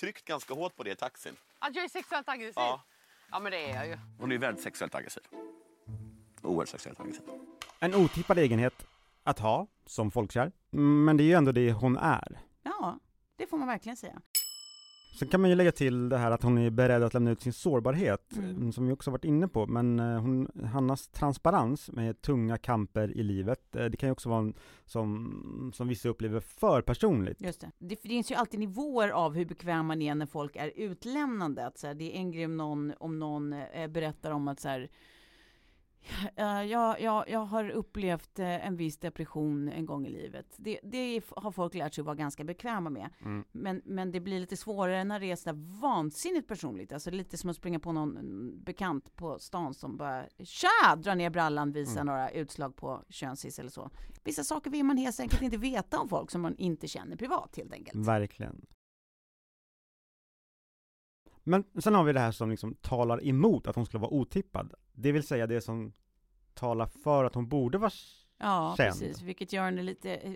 tryckt 0.00 0.24
ganska 0.24 0.54
hårt 0.54 0.76
på 0.76 0.82
det 0.82 0.90
i 0.90 0.94
taxin. 0.96 1.36
Att 1.58 1.76
jag 1.76 1.84
är 1.84 1.88
sexuellt 1.88 2.28
aggressiv? 2.28 2.54
Ja. 2.56 2.84
Ja, 3.30 3.40
men 3.40 3.52
det 3.52 3.70
är 3.70 3.74
jag 3.76 3.86
ju. 3.86 3.98
Hon 4.18 4.32
är 4.32 4.38
väldigt 4.38 4.64
sexuellt 4.64 4.94
aggressiv. 4.94 5.22
Oerhört 6.42 6.68
sexuellt 6.68 7.00
aggressiv. 7.00 7.22
En 7.80 7.94
otippad 7.94 8.38
egenhet 8.38 8.86
att 9.22 9.38
ha, 9.38 9.66
som 9.86 10.10
folkkär. 10.10 10.52
Men 10.70 11.16
det 11.16 11.22
är 11.22 11.26
ju 11.26 11.32
ändå 11.34 11.52
det 11.52 11.72
hon 11.72 11.96
är. 11.96 12.40
Ja, 12.62 12.98
det 13.36 13.46
får 13.46 13.58
man 13.58 13.68
verkligen 13.68 13.96
säga. 13.96 14.20
Sen 15.14 15.28
kan 15.28 15.40
man 15.40 15.50
ju 15.50 15.56
lägga 15.56 15.72
till 15.72 16.08
det 16.08 16.18
här 16.18 16.30
att 16.30 16.42
hon 16.42 16.58
är 16.58 16.70
beredd 16.70 17.02
att 17.02 17.14
lämna 17.14 17.30
ut 17.30 17.42
sin 17.42 17.52
sårbarhet, 17.52 18.32
Mm. 18.36 18.50
mm, 18.50 18.72
som 18.72 18.86
vi 18.86 18.92
också 18.92 19.10
varit 19.10 19.24
inne 19.24 19.48
på, 19.48 19.66
men 19.66 20.00
eh, 20.00 20.20
hon, 20.20 20.48
Hannas 20.72 21.08
transparens 21.08 21.90
med 21.90 22.22
tunga 22.22 22.58
kamper 22.58 23.16
i 23.16 23.22
livet, 23.22 23.76
eh, 23.76 23.84
det 23.84 23.96
kan 23.96 24.06
ju 24.08 24.12
också 24.12 24.28
vara 24.28 24.38
en, 24.38 24.54
som, 24.84 25.72
som 25.74 25.88
vissa 25.88 26.08
upplever 26.08 26.40
för 26.40 26.82
personligt. 26.82 27.40
Just 27.42 27.60
det. 27.60 27.70
Det 27.78 27.96
finns 27.96 28.30
ju 28.30 28.34
alltid 28.34 28.60
nivåer 28.60 29.08
av 29.08 29.34
hur 29.34 29.44
bekväm 29.44 29.86
man 29.86 30.02
är 30.02 30.14
när 30.14 30.26
folk 30.26 30.56
är 30.56 30.72
utlämnande. 30.76 31.66
Att 31.66 31.78
så 31.78 31.86
här, 31.86 31.94
det 31.94 32.16
är 32.16 32.18
en 32.18 32.30
grej 32.32 32.44
om 32.44 32.56
någon, 32.56 32.92
om 32.98 33.18
någon 33.18 33.52
eh, 33.52 33.86
berättar 33.88 34.30
om 34.30 34.48
att 34.48 34.60
så 34.60 34.68
här, 34.68 34.88
jag, 36.36 37.00
jag, 37.00 37.28
jag 37.28 37.44
har 37.44 37.70
upplevt 37.70 38.38
eh, 38.38 38.66
en 38.66 38.76
viss 38.76 38.98
depression 38.98 39.68
en 39.68 39.86
gång 39.86 40.06
i 40.06 40.10
livet. 40.10 40.46
Det, 40.56 40.80
det 40.82 41.22
har 41.36 41.50
folk 41.50 41.74
lärt 41.74 41.94
sig 41.94 42.04
vara 42.04 42.14
ganska 42.14 42.44
bekväma 42.44 42.90
med. 42.90 43.10
Mm. 43.20 43.44
Men, 43.52 43.82
men 43.84 44.12
det 44.12 44.20
blir 44.20 44.40
lite 44.40 44.56
svårare 44.56 45.04
när 45.04 45.20
det 45.20 45.30
är 45.30 45.36
så 45.36 45.52
där 45.52 45.80
vansinnigt 45.80 46.48
personligt. 46.48 46.92
Alltså 46.92 47.10
lite 47.10 47.38
som 47.38 47.50
att 47.50 47.56
springa 47.56 47.78
på 47.78 47.92
någon 47.92 48.16
mm, 48.16 48.64
bekant 48.64 49.16
på 49.16 49.38
stan 49.38 49.74
som 49.74 49.96
bara 49.96 50.24
tja, 50.38 50.96
drar 50.96 51.14
ner 51.14 51.30
brallan, 51.30 51.72
visar 51.72 51.94
Mm. 52.00 52.06
några 52.06 52.30
utslag 52.30 52.76
på 52.76 53.04
könshiss 53.08 53.58
eller 53.58 53.70
så. 53.70 53.90
Vissa 54.24 54.44
saker 54.44 54.70
vill 54.70 54.84
man 54.84 54.96
helt 54.96 55.20
enkelt 55.20 55.42
inte 55.42 55.56
veta 55.56 55.98
om 56.00 56.08
folk 56.08 56.30
som 56.30 56.40
man 56.42 56.56
inte 56.56 56.88
känner 56.88 57.16
privat 57.16 57.56
helt 57.56 57.72
enkelt. 57.72 58.06
Verkligen. 58.06 58.66
Men 61.44 61.64
sen 61.82 61.94
har 61.94 62.04
vi 62.04 62.12
det 62.12 62.20
här 62.20 62.32
som 62.32 62.50
liksom 62.50 62.74
talar 62.74 63.26
emot 63.26 63.66
att 63.66 63.76
hon 63.76 63.86
skulle 63.86 64.00
vara 64.00 64.12
otippad. 64.12 64.74
Det 64.92 65.12
vill 65.12 65.22
säga 65.22 65.46
det 65.46 65.60
som 65.60 65.92
talar 66.54 66.86
för 66.86 67.24
att 67.24 67.34
hon 67.34 67.48
borde 67.48 67.78
vara 67.78 67.90
Ja, 68.38 68.74
känd. 68.76 68.90
precis. 69.00 69.22
Vilket 69.22 69.52
gör 69.52 69.64
henne 69.64 69.82
lite... 69.82 70.14
eh, 70.14 70.32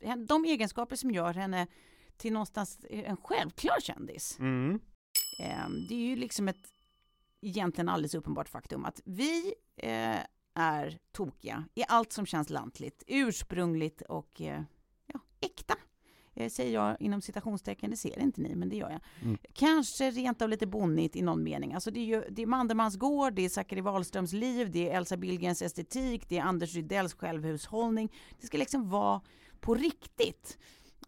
eh, 0.00 0.16
De 0.16 0.44
egenskaper 0.44 0.96
som 0.96 1.10
gör 1.10 1.34
henne 1.34 1.66
till 2.16 2.32
någonstans 2.32 2.78
eh, 2.90 3.10
en 3.10 3.16
självklar 3.16 3.80
kändis. 3.80 4.38
Mm. 4.38 4.80
Eh, 5.40 5.68
Det 5.88 5.94
är 5.94 6.08
ju 6.08 6.16
liksom 6.16 6.48
ett 6.48 6.72
egentligen 7.40 7.88
alldeles 7.88 8.14
uppenbart 8.14 8.48
faktum 8.48 8.84
att 8.84 9.00
vi 9.04 9.54
är 10.54 10.98
tokiga 11.12 11.64
i 11.74 11.84
allt 11.88 12.12
som 12.12 12.26
känns 12.26 12.50
lantligt, 12.50 13.02
ursprungligt 13.06 14.02
och. 14.02 14.40
Eh, 16.38 16.48
säger 16.48 16.74
jag 16.74 16.96
inom 17.00 17.22
citationstecken, 17.22 17.90
det 17.90 17.96
ser 17.96 18.18
inte 18.18 18.40
ni, 18.40 18.54
men 18.54 18.68
det 18.68 18.76
gör 18.76 18.90
jag. 18.90 19.00
Mm. 19.22 19.38
Kanske 19.52 20.10
rent 20.10 20.42
av 20.42 20.48
lite 20.48 20.66
bonnigt 20.66 21.16
i 21.16 21.22
någon 21.22 21.42
mening. 21.42 21.74
Alltså 21.74 21.90
det 21.90 22.00
är 22.00 22.04
ju 22.04 22.24
det 22.30 22.42
är 22.42 22.46
Mandelmans 22.46 22.96
gård, 22.96 23.34
det 23.34 23.44
är 23.44 23.48
Zachary 23.48 23.80
Wahlströms 23.80 24.32
liv, 24.32 24.70
det 24.70 24.90
är 24.90 24.96
Elsa 24.96 25.16
Billgrens 25.16 25.62
estetik, 25.62 26.28
det 26.28 26.38
är 26.38 26.42
Anders 26.42 26.74
Rydells 26.74 27.14
självhushållning. 27.14 28.12
Det 28.40 28.46
ska 28.46 28.58
liksom 28.58 28.90
vara 28.90 29.20
på 29.60 29.74
riktigt. 29.74 30.58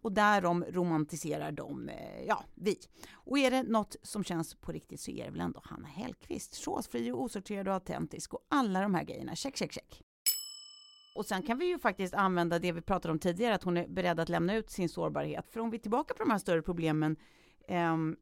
Och 0.01 0.11
därom 0.11 0.63
romantiserar 0.69 1.51
de, 1.51 1.89
eh, 1.89 2.23
ja, 2.27 2.43
vi. 2.55 2.75
Och 3.11 3.39
är 3.39 3.51
det 3.51 3.63
något 3.63 3.95
som 4.01 4.23
känns 4.23 4.55
på 4.55 4.71
riktigt 4.71 4.99
så 4.99 5.11
är 5.11 5.25
det 5.25 5.31
väl 5.31 5.41
ändå 5.41 5.61
Hanna 5.63 5.87
Hellquist. 5.87 6.53
Såsfri 6.53 7.11
och 7.11 7.21
osorterad 7.21 7.67
och 7.67 7.73
autentisk 7.73 8.33
och 8.33 8.45
alla 8.49 8.81
de 8.81 8.95
här 8.95 9.03
grejerna. 9.03 9.35
Check, 9.35 9.57
check, 9.57 9.71
check. 9.71 10.01
Och 11.21 11.25
sen 11.25 11.43
kan 11.43 11.57
vi 11.57 11.65
ju 11.65 11.79
faktiskt 11.79 12.13
använda 12.13 12.59
det 12.59 12.71
vi 12.71 12.81
pratade 12.81 13.11
om 13.11 13.19
tidigare, 13.19 13.55
att 13.55 13.63
hon 13.63 13.77
är 13.77 13.87
beredd 13.87 14.19
att 14.19 14.29
lämna 14.29 14.55
ut 14.55 14.69
sin 14.69 14.89
sårbarhet. 14.89 15.49
För 15.51 15.59
om 15.59 15.69
vi 15.69 15.77
är 15.77 15.81
tillbaka 15.81 16.13
på 16.13 16.23
de 16.23 16.31
här 16.31 16.37
större 16.37 16.61
problemen, 16.61 17.15
ehm, 17.67 18.15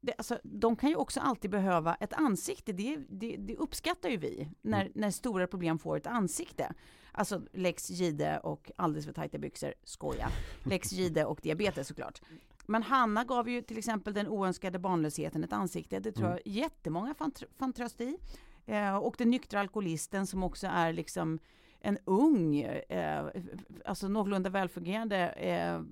det, 0.00 0.14
alltså, 0.18 0.38
de 0.42 0.76
kan 0.76 0.90
ju 0.90 0.96
också 0.96 1.20
alltid 1.20 1.50
behöva 1.50 1.94
ett 1.94 2.12
ansikte. 2.12 2.72
Det, 2.72 2.98
det, 3.08 3.36
det 3.36 3.56
uppskattar 3.56 4.08
ju 4.08 4.16
vi, 4.16 4.48
när, 4.62 4.90
när 4.94 5.10
stora 5.10 5.46
problem 5.46 5.78
får 5.78 5.96
ett 5.96 6.06
ansikte. 6.06 6.72
Alltså 7.12 7.42
Lex 7.52 7.90
Gide 7.90 8.38
och 8.38 8.70
alldeles 8.76 9.06
för 9.06 9.12
tajta 9.12 9.38
byxor, 9.38 9.74
skoja. 9.84 10.28
Lex 10.64 10.92
Gide 10.92 11.24
och 11.24 11.40
diabetes 11.42 11.88
såklart. 11.88 12.20
Men 12.66 12.82
Hanna 12.82 13.24
gav 13.24 13.48
ju 13.48 13.62
till 13.62 13.78
exempel 13.78 14.14
den 14.14 14.28
oönskade 14.28 14.78
barnlösheten 14.78 15.44
ett 15.44 15.52
ansikte. 15.52 16.00
Det 16.00 16.12
tror 16.12 16.30
jag 16.30 16.40
jättemånga 16.44 17.14
fann, 17.14 17.32
fann 17.58 17.72
tröst 17.72 18.00
i. 18.00 18.16
Eh, 18.66 18.96
och 18.96 19.14
den 19.18 19.30
nyktra 19.30 19.60
alkoholisten 19.60 20.26
som 20.26 20.42
också 20.42 20.66
är 20.66 20.92
liksom 20.92 21.38
en 21.84 21.98
ung, 22.04 22.60
eh, 22.60 23.24
alltså 23.84 24.08
någorlunda 24.08 24.50
välfungerande, 24.50 25.28
eh, 25.28 25.82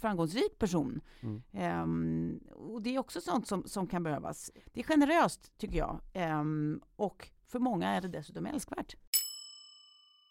framgångsrik 0.00 0.58
person. 0.58 1.00
Mm. 1.22 1.42
Ehm, 1.52 2.40
och 2.52 2.82
det 2.82 2.94
är 2.94 2.98
också 2.98 3.20
sånt 3.20 3.46
som, 3.48 3.62
som 3.66 3.86
kan 3.86 4.02
behövas. 4.02 4.50
Det 4.72 4.80
är 4.80 4.84
generöst, 4.84 5.58
tycker 5.58 5.78
jag. 5.78 6.00
Ehm, 6.12 6.80
och 6.96 7.28
för 7.46 7.58
många 7.58 7.88
är 7.88 8.00
det 8.00 8.08
dessutom 8.08 8.46
älskvärt. 8.46 8.96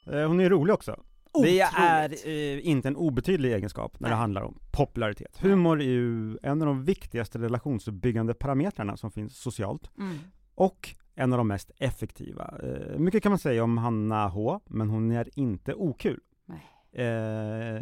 Eh, 0.08 0.28
Hon 0.28 0.40
är 0.40 0.50
rolig 0.50 0.74
också. 0.74 0.92
Det 0.92 1.40
Otroligt. 1.40 1.72
är 1.78 2.28
eh, 2.28 2.68
inte 2.68 2.88
en 2.88 2.96
obetydlig 2.96 3.54
egenskap 3.54 4.00
när 4.00 4.10
det 4.10 4.16
Nej. 4.16 4.20
handlar 4.22 4.42
om 4.42 4.60
popularitet. 4.72 5.38
Humor 5.42 5.82
är 5.82 5.86
ju 5.86 6.38
en 6.44 6.62
av 6.62 6.68
de 6.68 6.84
viktigaste 6.84 7.40
relationsbyggande 7.40 8.34
parametrarna 8.34 8.98
som 8.98 9.12
finns 9.12 9.38
socialt, 9.38 9.92
Mm. 9.98 10.18
och 10.56 10.96
en 11.16 11.34
av 11.34 11.38
de 11.38 11.48
mest 11.48 11.72
effektiva. 11.78 12.54
Eh, 12.64 12.98
mycket 13.00 13.24
kan 13.24 13.32
man 13.32 13.40
säga 13.40 13.64
om 13.64 13.78
Hanna 13.78 14.28
H, 14.28 14.60
men 14.66 14.90
hon 14.90 15.12
är 15.12 15.30
inte 15.40 15.74
okul. 15.74 16.20
Nej. 16.46 17.06
Eh, 17.08 17.82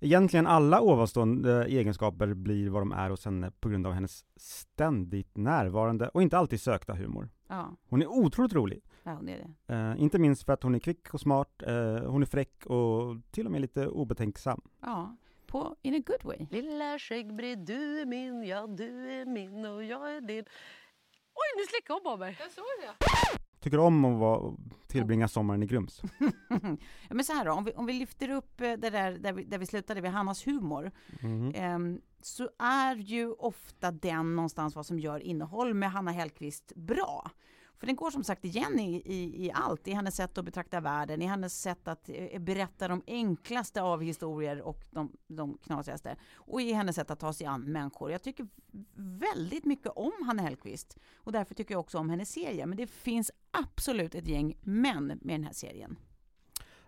egentligen 0.00 0.46
alla 0.46 0.80
ovanstående 0.80 1.64
egenskaper 1.64 2.34
blir 2.34 2.70
vad 2.70 2.82
de 2.82 2.92
är 2.92 3.10
hos 3.10 3.24
henne 3.24 3.50
på 3.60 3.68
grund 3.68 3.86
av 3.86 3.92
hennes 3.92 4.24
ständigt 4.36 5.36
närvarande 5.36 6.08
och 6.08 6.22
inte 6.22 6.38
alltid 6.38 6.60
sökta 6.60 6.94
humor. 6.94 7.28
Ja, 7.48 7.76
Hon 7.88 8.02
är 8.02 8.06
otroligt 8.06 8.52
rolig. 8.52 8.82
ja, 9.02 9.18
det 9.22 9.32
är 9.32 9.38
det. 9.66 9.74
Eh, 9.74 10.02
inte 10.02 10.18
minst 10.18 10.42
för 10.44 10.52
att 10.52 10.62
hon 10.62 10.74
är 10.74 10.78
kvick 10.78 11.14
och 11.14 11.20
smart, 11.20 11.62
eh, 11.62 11.96
hon 12.10 12.22
är 12.22 12.26
fräck 12.26 12.66
och 12.66 13.16
till 13.30 13.46
och 13.46 13.52
med 13.52 13.60
lite 13.60 13.86
obetänksam. 13.88 14.60
Ja, 14.80 15.16
på, 15.46 15.76
in 15.82 15.94
a 15.94 16.02
good 16.06 16.24
way. 16.24 16.46
Lilla 16.50 16.98
skäggbredd, 16.98 17.58
du 17.58 18.00
är 18.00 18.06
min, 18.06 18.42
ja 18.46 18.66
du 18.66 19.10
är 19.10 19.24
min 19.26 19.64
och 19.66 19.84
jag 19.84 20.16
är 20.16 20.20
din. 20.20 20.44
Oj, 21.40 21.60
nu 21.60 21.66
slickade 21.66 22.00
hon 22.04 22.12
på 22.12 22.16
mig. 22.16 22.36
Jag 22.40 22.50
såg 22.50 22.64
det. 22.80 23.06
Tycker 23.60 23.78
om 23.78 24.04
att 24.04 24.18
vara, 24.20 24.54
tillbringa 24.86 25.28
sommaren 25.28 25.62
i 25.62 25.66
Grums. 25.66 26.02
ja, 27.08 27.14
men 27.14 27.24
så 27.24 27.32
här 27.32 27.44
då, 27.44 27.52
om 27.52 27.64
vi, 27.64 27.72
om 27.72 27.86
vi 27.86 27.92
lyfter 27.92 28.30
upp 28.30 28.60
eh, 28.60 28.72
det 28.72 28.90
där, 28.90 29.12
där 29.12 29.32
vi, 29.32 29.44
där 29.44 29.58
vi 29.58 29.66
slutade 29.66 30.00
vid 30.00 30.10
Hannas 30.10 30.46
humor, 30.46 30.90
Mhm. 31.22 31.52
ehm, 31.54 32.00
så 32.22 32.50
är 32.58 32.96
ju 32.96 33.32
ofta 33.32 33.90
den 33.90 34.36
någonstans 34.36 34.76
vad 34.76 34.86
som 34.86 34.98
gör 34.98 35.20
innehåll 35.20 35.74
med 35.74 35.90
Hanna 35.92 36.10
Hellquist 36.10 36.72
bra. 36.76 37.30
För 37.78 37.86
den 37.86 37.96
går 37.96 38.10
som 38.10 38.24
sagt 38.24 38.44
igen 38.44 38.80
i, 38.80 39.02
i, 39.04 39.46
i 39.46 39.52
allt, 39.54 39.88
i 39.88 39.92
hennes 39.92 40.16
sätt 40.16 40.38
att 40.38 40.44
betrakta 40.44 40.80
världen, 40.80 41.22
i 41.22 41.26
hennes 41.26 41.62
sätt 41.62 41.88
att 41.88 42.08
eh, 42.08 42.40
berätta 42.40 42.88
de 42.88 43.02
enklaste 43.06 43.82
av 43.82 44.02
historier 44.02 44.62
och 44.62 44.84
de, 44.90 45.12
de 45.26 45.58
knasigaste. 45.58 46.16
Och 46.34 46.62
i 46.62 46.72
hennes 46.72 46.96
sätt 46.96 47.10
att 47.10 47.20
ta 47.20 47.32
sig 47.32 47.46
an 47.46 47.72
människor. 47.72 48.10
Jag 48.10 48.22
tycker 48.22 48.48
väldigt 48.94 49.64
mycket 49.64 49.92
om 49.96 50.12
Hanna 50.26 50.42
Hellquist 50.42 50.96
och 51.16 51.32
därför 51.32 51.54
tycker 51.54 51.74
jag 51.74 51.80
också 51.80 51.98
om 51.98 52.10
hennes 52.10 52.30
serie. 52.30 52.66
Men 52.66 52.76
det 52.76 52.86
finns 52.86 53.30
absolut 53.50 54.14
ett 54.14 54.28
gäng 54.28 54.58
män 54.62 55.06
med 55.06 55.34
den 55.34 55.44
här 55.44 55.52
serien. 55.52 55.96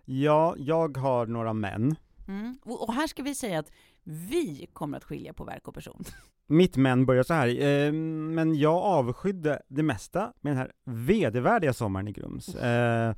Ja, 0.05 0.55
jag 0.57 0.97
har 0.97 1.25
några 1.25 1.53
män. 1.53 1.95
Mm. 2.27 2.57
Och, 2.63 2.87
och 2.87 2.93
här 2.93 3.07
ska 3.07 3.23
vi 3.23 3.35
säga 3.35 3.59
att 3.59 3.71
vi 4.03 4.69
kommer 4.73 4.97
att 4.97 5.03
skilja 5.03 5.33
på 5.33 5.43
verk 5.43 5.67
och 5.67 5.73
person. 5.73 6.03
Mitt 6.51 6.77
män 6.77 7.05
börjar 7.05 7.23
så 7.23 7.33
här, 7.33 7.47
eh, 7.47 7.93
men 7.93 8.55
jag 8.55 8.75
avskydde 8.75 9.61
det 9.67 9.83
mesta 9.83 10.33
med 10.41 10.51
den 10.51 10.57
här 10.57 10.71
vedervärdiga 10.85 11.73
sommaren 11.73 12.07
i 12.07 12.11
Grums. 12.11 12.55
Eh, 12.55 13.15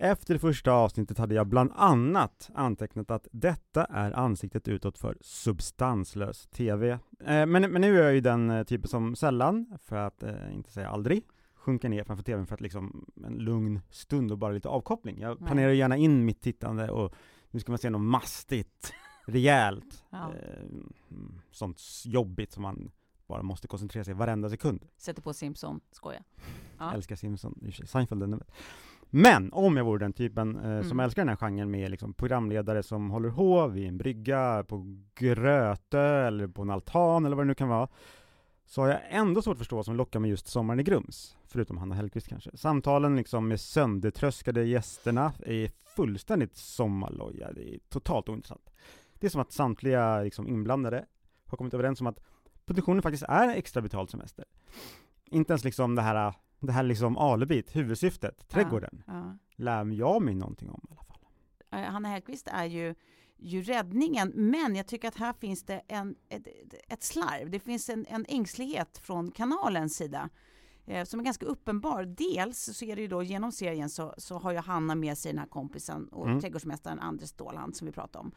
efter 0.00 0.34
det 0.34 0.40
första 0.40 0.72
avsnittet 0.72 1.18
hade 1.18 1.34
jag 1.34 1.46
bland 1.46 1.72
annat 1.76 2.50
antecknat 2.54 3.10
att 3.10 3.28
detta 3.32 3.84
är 3.84 4.12
ansiktet 4.12 4.68
utåt 4.68 4.98
för 4.98 5.16
substanslös 5.20 6.46
TV. 6.46 6.90
Eh, 6.90 7.46
men, 7.46 7.50
men 7.72 7.80
nu 7.80 7.98
är 7.98 8.04
jag 8.04 8.14
ju 8.14 8.20
den 8.20 8.50
eh, 8.50 8.64
typen 8.64 8.88
som 8.88 9.16
sällan, 9.16 9.78
för 9.84 9.96
att 9.96 10.22
eh, 10.22 10.54
inte 10.54 10.70
säga 10.70 10.88
aldrig, 10.88 11.22
sjunker 11.54 11.88
ner 11.88 12.04
framför 12.04 12.24
TVn 12.24 12.46
för 12.46 12.54
att 12.54 12.60
liksom 12.60 13.06
en 13.26 13.34
lugn 13.34 13.80
stund 13.90 14.32
och 14.32 14.38
bara 14.38 14.52
lite 14.52 14.68
avkoppling. 14.68 15.20
Jag 15.20 15.38
planerar 15.38 15.70
gärna 15.70 15.96
in 15.96 16.24
mitt 16.24 16.42
tittande 16.42 16.90
och 16.90 17.14
nu 17.50 17.60
ska 17.60 17.72
man 17.72 17.78
se 17.78 17.90
något 17.90 18.00
mastigt, 18.00 18.92
rejält, 19.28 20.04
Ja. 20.10 20.32
eh, 20.34 20.62
mm, 21.10 21.40
sånt 21.50 21.80
jobbigt 22.04 22.52
som 22.52 22.62
man 22.62 22.90
bara 23.26 23.42
måste 23.42 23.68
koncentrera 23.68 24.04
sig 24.04 24.14
varenda 24.14 24.50
sekund. 24.50 24.84
Sätter 24.96 25.22
på 25.22 25.32
Simpson, 25.32 25.80
skoja. 25.92 26.22
Ja. 26.78 26.92
Älskar 26.94 27.16
Simpson, 27.16 27.60
i 27.66 27.72
Seinfeld 27.86 28.30
bättre. 28.30 28.46
Men 29.10 29.52
om 29.52 29.76
jag 29.76 29.84
vore 29.84 29.98
den 29.98 30.12
typen 30.12 30.56
eh, 30.56 30.80
som 30.82 30.90
Mm. 30.92 31.00
älskar 31.00 31.22
den 31.22 31.28
här 31.28 31.36
genren 31.36 31.70
med 31.70 31.90
liksom 31.90 32.14
programledare 32.14 32.82
som 32.82 33.10
håller 33.10 33.28
hov 33.28 33.72
vid 33.72 33.88
en 33.88 33.98
brygga, 33.98 34.64
på 34.68 34.96
Gröte 35.14 36.00
eller 36.00 36.46
på 36.48 36.62
en 36.62 36.70
altan 36.70 37.26
eller 37.26 37.36
vad 37.36 37.44
det 37.46 37.48
nu 37.48 37.54
kan 37.54 37.68
vara, 37.68 37.88
så 38.66 38.80
har 38.82 38.88
jag 38.88 39.00
ändå 39.10 39.42
svårt 39.42 39.52
att 39.52 39.58
förstå 39.58 39.76
vad 39.76 39.84
som 39.84 39.96
lockar 39.96 40.20
med 40.20 40.30
just 40.30 40.46
Sommaren 40.46 40.80
i 40.80 40.82
Grums, 40.82 41.36
förutom 41.46 41.78
Hanna 41.78 41.94
Hellquist 41.94 42.28
kanske. 42.28 42.56
Samtalen 42.56 43.16
liksom 43.16 43.48
med 43.48 43.60
söndertröskade 43.60 44.64
gästerna 44.64 45.32
är 45.46 45.70
fullständigt 45.96 46.56
sommarloja, 46.56 47.52
det 47.52 47.74
är 47.74 47.78
totalt 47.88 48.28
ointressant. 48.28 48.70
Det 49.20 49.26
är 49.26 49.30
som 49.30 49.40
att 49.40 49.52
samtliga 49.52 50.20
liksom 50.20 50.48
inblandade 50.48 51.06
har 51.46 51.56
kommit 51.58 51.74
överens 51.74 52.00
om 52.00 52.06
att 52.06 52.18
produktionen 52.66 53.02
faktiskt 53.02 53.22
är 53.28 53.48
extra 53.48 53.82
betald 53.82 54.10
semester. 54.10 54.44
Inte 55.24 55.52
ens 55.52 55.64
liksom 55.64 55.94
det 55.94 56.02
här, 56.02 56.34
det 56.60 56.72
här 56.72 56.82
liksom 56.82 57.16
alibit, 57.16 57.76
huvudsyftet, 57.76 58.48
trädgården, 58.48 59.02
Ja. 59.06 59.36
lär 59.56 59.84
jag 59.92 60.22
mig 60.22 60.34
någonting 60.34 60.70
om 60.70 60.80
i 60.90 60.92
alla 60.92 61.02
fall. 61.02 61.84
Hanna 61.84 62.08
Hellquist 62.08 62.48
är 62.52 62.64
ju, 62.64 62.94
ju 63.36 63.62
räddningen, 63.62 64.32
men 64.34 64.76
jag 64.76 64.86
tycker 64.86 65.08
att 65.08 65.16
här 65.16 65.32
finns 65.32 65.62
det 65.62 65.82
en, 65.88 66.14
ett, 66.28 66.46
ett 66.88 67.02
slarv. 67.02 67.50
Det 67.50 67.60
finns 67.60 67.88
en, 67.88 68.06
en 68.08 68.24
ängslighet 68.28 68.98
från 68.98 69.30
kanalens 69.30 69.96
sida 69.96 70.28
eh, 70.86 71.04
som 71.04 71.20
är 71.20 71.24
ganska 71.24 71.46
uppenbar. 71.46 72.04
Dels 72.04 72.58
så 72.78 72.84
är 72.84 72.96
det 72.96 73.02
ju 73.02 73.08
då 73.08 73.22
genom 73.22 73.52
serien 73.52 73.90
så, 73.90 74.14
så 74.18 74.38
har 74.38 74.52
ju 74.52 74.58
Hanna 74.58 74.94
med 74.94 75.18
sig 75.18 75.32
den 75.32 75.38
här 75.38 75.46
kompisen 75.48 76.08
och 76.08 76.26
Mm. 76.26 76.40
trädgårdsmästaren 76.40 76.98
Anders 76.98 77.28
Stålhand 77.28 77.76
som 77.76 77.86
vi 77.86 77.92
pratade 77.92 78.18
om. 78.18 78.32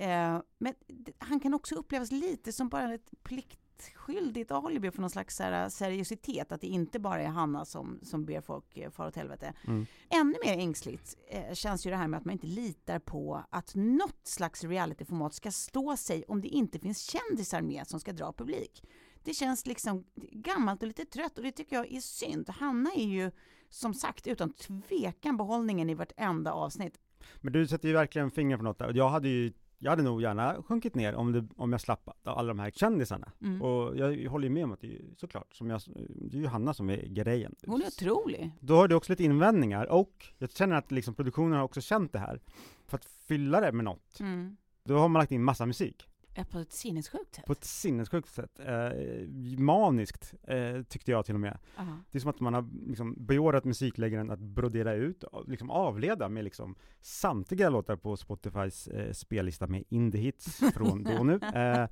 Eh, 0.00 0.40
men 0.58 0.74
han 1.18 1.40
kan 1.40 1.54
också 1.54 1.74
upplevas 1.74 2.12
lite 2.12 2.52
som 2.52 2.68
bara 2.68 2.94
ett 2.94 3.10
pliktskyldigt 3.22 4.50
alibi 4.50 4.90
för 4.90 5.00
någon 5.00 5.10
slags 5.10 5.38
här, 5.38 5.68
seriositet, 5.68 6.52
att 6.52 6.60
det 6.60 6.66
inte 6.66 6.98
bara 6.98 7.22
är 7.22 7.28
Hanna 7.28 7.64
som, 7.64 8.00
som 8.02 8.24
ber 8.24 8.40
folk 8.40 8.76
eh, 8.76 8.90
fara 8.90 9.08
åt 9.08 9.16
helvete. 9.16 9.52
Mm. 9.66 9.86
Ännu 10.08 10.34
mer 10.44 10.58
ängsligt 10.58 11.16
eh, 11.28 11.54
känns 11.54 11.86
ju 11.86 11.90
det 11.90 11.96
här 11.96 12.08
med 12.08 12.18
att 12.18 12.24
man 12.24 12.32
inte 12.32 12.46
litar 12.46 12.98
på 12.98 13.44
att 13.50 13.74
något 13.74 14.26
slags 14.26 14.64
realityformat 14.64 15.34
ska 15.34 15.50
stå 15.50 15.96
sig 15.96 16.24
om 16.28 16.40
det 16.40 16.48
inte 16.48 16.78
finns 16.78 16.98
kändisar 16.98 17.62
med 17.62 17.86
som 17.86 18.00
ska 18.00 18.12
dra 18.12 18.32
publik. 18.32 18.82
Det 19.24 19.34
känns 19.34 19.66
liksom 19.66 20.04
gammalt 20.32 20.82
och 20.82 20.88
lite 20.88 21.04
trött 21.04 21.38
och 21.38 21.44
det 21.44 21.52
tycker 21.52 21.76
jag 21.76 21.92
är 21.92 22.00
synd. 22.00 22.48
Hanna 22.48 22.90
är 22.96 23.06
ju 23.06 23.30
som 23.68 23.94
sagt 23.94 24.26
utan 24.26 24.52
tvekan 24.52 25.36
behållningen 25.36 25.90
i 25.90 25.94
vartenda 25.94 26.52
avsnitt. 26.52 27.00
Men 27.40 27.52
du 27.52 27.66
sätter 27.66 27.88
ju 27.88 27.94
verkligen 27.94 28.30
fingret 28.30 28.58
på 28.58 28.64
något 28.64 28.78
där. 28.78 28.92
Jag 28.94 29.08
hade 29.08 29.28
ju 29.28 29.52
jag 29.82 29.90
hade 29.90 30.02
nog 30.02 30.22
gärna 30.22 30.62
sjunkit 30.62 30.94
ner 30.94 31.14
om, 31.14 31.32
det, 31.32 31.46
om 31.56 31.72
jag 31.72 31.80
slapp 31.80 32.08
alla 32.22 32.48
de 32.48 32.58
här 32.58 32.70
kändisarna. 32.70 33.32
Mm. 33.42 33.62
Och 33.62 33.96
jag 33.96 34.30
håller 34.30 34.48
ju 34.48 34.54
med 34.54 34.64
om 34.64 34.72
att 34.72 34.80
det 34.80 34.94
är 34.96 35.00
såklart, 35.16 35.54
som 35.54 35.70
jag, 35.70 35.80
det 36.06 36.36
är 36.36 36.40
ju 36.40 36.46
Hanna 36.46 36.74
som 36.74 36.90
är 36.90 37.06
grejen. 37.06 37.54
Hon 37.66 37.82
är 37.82 37.86
otrolig. 37.86 38.50
Då 38.60 38.76
har 38.76 38.88
du 38.88 38.94
också 38.94 39.12
lite 39.12 39.24
invändningar, 39.24 39.86
och 39.86 40.26
jag 40.38 40.50
känner 40.50 40.76
att 40.76 40.90
liksom 40.92 41.14
produktionen 41.14 41.52
har 41.52 41.64
också 41.64 41.80
känt 41.80 42.12
det 42.12 42.18
här. 42.18 42.40
För 42.86 42.96
att 42.96 43.04
fylla 43.04 43.60
det 43.60 43.72
med 43.72 43.84
något, 43.84 44.20
Mm. 44.20 44.56
då 44.84 44.98
har 44.98 45.08
man 45.08 45.20
lagt 45.20 45.32
in 45.32 45.42
massa 45.44 45.66
musik. 45.66 46.06
Ja, 46.34 46.44
På 46.44 46.58
ett 46.58 46.72
sinnessjukt 46.72 47.34
sätt. 47.34 47.46
På 47.46 47.52
ett 47.52 47.64
sinnessjukt 47.64 48.28
sätt. 48.28 48.60
Eh, 48.60 49.28
maniskt, 49.58 50.34
eh, 50.42 50.82
tyckte 50.82 51.10
jag 51.10 51.26
till 51.26 51.34
och 51.34 51.40
med. 51.40 51.58
Aha. 51.76 51.96
Det 52.10 52.18
är 52.18 52.20
som 52.20 52.30
att 52.30 52.40
man 52.40 52.54
har 52.54 52.68
liksom 52.86 53.14
beordrat 53.18 53.64
musikläggaren 53.64 54.30
att 54.30 54.40
brodera 54.40 54.94
ut, 54.94 55.24
liksom 55.46 55.70
avleda 55.70 56.28
med 56.28 56.44
liksom 56.44 56.74
samtliga 57.00 57.70
låtar 57.70 57.96
på 57.96 58.16
Spotifys 58.16 58.88
eh, 58.88 59.12
spellista 59.12 59.66
med 59.66 59.84
indie-hits 59.88 60.72
från 60.72 61.04
då 61.04 61.18
och 61.18 61.26
nu. 61.26 61.40
Eh, 61.60 61.88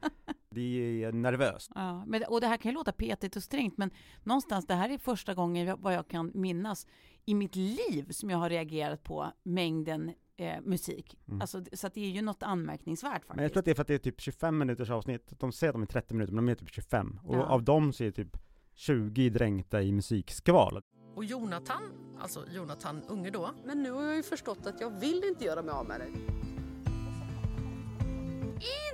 det 0.51 1.05
är 1.05 1.13
nervöst. 1.13 1.73
Ja, 1.75 2.05
men, 2.07 2.23
och 2.29 2.41
det 2.41 2.47
här 2.47 2.57
kan 2.57 2.71
ju 2.71 2.75
låta 2.75 2.93
petigt 2.93 3.37
och 3.37 3.43
strängt, 3.43 3.79
men 3.79 3.91
någonstans, 4.23 4.67
det 4.67 4.75
här 4.75 4.91
är 4.91 4.99
första 4.99 5.35
gången 5.35 5.77
vad 5.81 5.95
jag 5.95 6.09
kan 6.09 6.31
minnas 6.35 6.87
i 7.25 7.35
mitt 7.35 7.57
liv 7.57 8.07
som 8.11 8.31
jag 8.31 8.39
har 8.39 8.51
reagerat 8.51 9.03
på 9.05 9.33
mängden 9.43 10.13
eh, 10.39 10.61
musik. 10.63 11.19
Mm. 11.29 11.41
Alltså, 11.41 11.65
så 11.73 11.87
att 11.87 11.95
det 11.95 12.01
är 12.01 12.11
ju 12.11 12.23
något 12.23 12.43
anmärkningsvärt 12.43 13.13
faktiskt. 13.13 13.35
Men 13.35 13.43
jag 13.43 13.53
tror 13.53 13.59
att 13.61 13.65
det 13.65 13.71
är 13.71 13.75
för 13.75 13.83
att 13.83 13.89
det 13.89 13.95
är 13.95 13.99
typ 13.99 14.21
25 14.21 14.59
minuters 14.59 14.91
avsnitt. 14.91 15.33
De 15.39 15.53
säger 15.53 15.69
att 15.71 15.75
de 15.75 15.83
är 15.83 15.87
30 15.87 16.15
minuter, 16.15 16.33
men 16.35 16.47
de 16.47 16.53
är 16.53 16.55
typ 16.57 16.71
25. 16.71 17.21
Och 17.25 17.37
Ja. 17.37 17.43
av 17.43 17.63
dem 17.65 17.93
så 17.93 18.05
är 18.05 18.11
typ 18.11 18.37
20 18.75 19.31
dränkta 19.31 19.83
i 19.83 19.93
musikskval. 19.93 20.83
Och 21.15 21.25
Jonathan, 21.25 21.83
alltså 22.21 22.45
Jonathan 22.55 23.03
Unge 23.09 23.31
då, 23.31 23.51
Men 23.65 23.83
nu 23.83 23.91
har 23.91 24.03
jag 24.05 24.17
ju 24.17 24.23
förstått 24.23 24.67
att 24.67 24.81
jag 24.81 25.01
vill 25.01 25.25
inte 25.25 25.45
göra 25.45 25.63
mig 25.63 25.73
av 25.75 25.87
med 25.87 26.01
dig. 26.01 26.11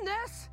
Ines! 0.01 0.49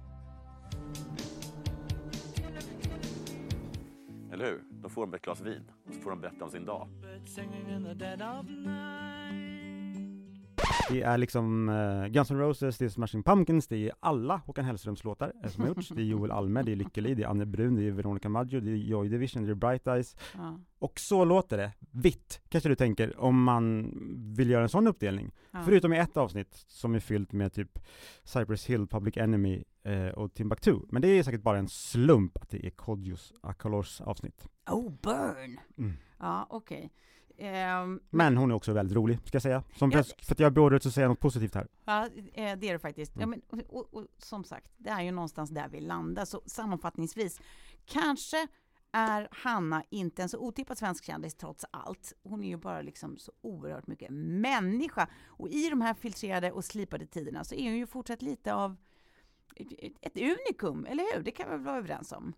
Eller 4.34 4.46
hur? 4.46 4.64
Då 4.72 4.90
får 4.90 5.02
de 5.02 5.14
ett 5.14 5.22
glas 5.22 5.42
vin 5.42 5.72
och 5.88 5.94
så 5.94 6.00
får 6.00 6.10
de 6.10 6.22
berätta 6.22 6.46
om 6.46 6.52
sin 6.52 6.66
dag. 6.66 6.88
Det 10.90 11.02
är 11.02 11.18
liksom 11.18 11.70
uh, 11.70 12.08
Guns 12.08 12.32
N' 12.32 12.40
Roses, 12.40 12.78
det 12.78 12.86
är 12.86 12.90
Smashing 12.90 13.24
Pumpkins, 13.24 13.68
det 13.68 13.88
är 13.88 13.92
alla 14.00 14.42
Håkan 14.46 14.66
Hellströms 14.66 15.04
låtar 15.04 15.34
eh, 15.44 15.50
som 15.50 15.62
har 15.62 15.68
gjorts. 15.70 15.90
Det 15.90 16.02
är 16.02 16.06
Joel 16.06 16.32
Alme, 16.32 16.64
det 16.64 16.72
är 16.72 16.76
Lykke 16.76 17.02
Li, 17.02 17.14
det 17.14 17.24
är 17.24 17.28
Anne 17.28 17.46
Brun, 17.46 17.76
det 17.76 17.88
är 17.88 17.92
Veronica 17.92 18.30
Maggio, 18.30 18.60
det 18.60 18.72
är 18.72 18.76
Joy 18.76 19.10
Division, 19.10 19.46
det 19.46 19.52
är 19.52 19.56
Bright 19.56 19.88
Eyes. 19.88 20.16
Ja. 20.34 20.60
Och 20.80 21.00
så 21.00 21.26
låter 21.26 21.58
det, 21.58 21.72
vitt, 21.92 22.42
kanske 22.50 22.70
du 22.70 22.76
tänker, 22.76 23.20
om 23.20 23.44
man 23.44 23.94
vill 24.38 24.50
göra 24.50 24.64
en 24.64 24.70
sån 24.70 24.88
uppdelning. 24.88 25.32
Ja. 25.52 25.62
Förutom 25.66 25.94
i 25.94 25.98
ett 25.98 26.18
avsnitt 26.18 26.66
som 26.68 26.96
är 26.96 27.00
fyllt 27.00 27.32
med 27.32 27.54
typ 27.54 27.80
Cypress 28.24 28.66
Hill, 28.66 28.88
Public 28.88 29.18
Enemy 29.18 29.64
eh, 29.84 30.08
och 30.08 30.34
Timbuktu. 30.34 30.80
Men 30.90 31.02
det 31.02 31.08
är 31.08 31.24
säkert 31.24 31.42
bara 31.42 31.58
en 31.58 31.68
slump 31.68 32.38
att 32.38 32.50
det 32.50 32.66
är 32.66 32.70
Kodjos 32.70 33.34
Akolors 33.42 34.02
avsnitt. 34.02 34.48
Oh, 34.70 34.92
burn! 35.02 35.60
Mm. 35.78 35.94
Ja, 36.20 36.48
okej. 36.50 36.84
Ehm, 36.84 36.90
Men 38.10 38.38
hon 38.38 38.52
är 38.52 38.56
också 38.56 38.74
väldigt 38.74 38.96
rolig, 38.96 39.20
ska 39.26 39.36
jag 39.36 39.42
säga. 39.42 39.64
Som 39.76 39.92
Ja. 39.92 40.04
för 40.04 40.32
att 40.34 40.40
jag 40.40 40.54
beordrat 40.54 40.84
så 40.84 40.92
säger 40.92 41.04
jag 41.06 41.10
något 41.10 41.20
positivt 41.20 41.56
här. 41.56 41.68
Ja, 41.86 42.06
eh, 42.34 42.58
det 42.58 42.70
är 42.70 42.74
det 42.74 42.80
faktiskt. 42.80 43.12
Ja, 43.16 43.24
Mm. 43.24 43.42
men, 43.52 43.62
och, 43.62 43.78
och, 43.80 43.94
och, 43.94 44.08
som 44.18 44.44
sagt, 44.44 44.72
det 44.78 44.90
är 44.90 45.02
ju 45.02 45.12
någonstans 45.12 45.50
där 45.50 45.68
vi 45.70 45.80
landar. 45.82 46.26
Så 46.26 46.42
sammanfattningsvis, 46.46 47.40
kanske 47.86 48.48
är 48.92 49.28
Hanna 49.32 49.84
inte 49.90 50.22
en 50.24 50.30
så 50.30 50.38
otippad 50.40 50.78
svensk 50.78 51.04
kändis 51.06 51.36
trots 51.36 51.66
allt. 51.72 52.14
Hon 52.24 52.44
är 52.44 52.48
ju 52.48 52.58
bara 52.58 52.82
liksom 52.82 53.18
så 53.18 53.32
oerhört 53.42 53.88
mycket 53.88 54.10
människa. 54.12 55.08
Och 55.26 55.50
i 55.50 55.70
de 55.70 55.82
här 55.82 55.94
filtrerade 55.94 56.52
och 56.52 56.66
slipade 56.66 57.06
tiderna 57.06 57.44
så 57.44 57.56
är 57.56 57.64
hon 57.64 57.78
ju 57.78 57.88
fortsatt 57.88 58.22
lite 58.22 58.54
av 58.54 58.76
ett- 59.56 59.98
ett 60.02 60.18
unikum, 60.18 60.86
eller 60.86 61.16
hur? 61.18 61.24
Det 61.24 61.32
kan 61.32 61.50
vi 61.50 61.56
väl 61.56 61.66
vara 61.66 61.78
överens 61.78 62.12
om? 62.12 62.34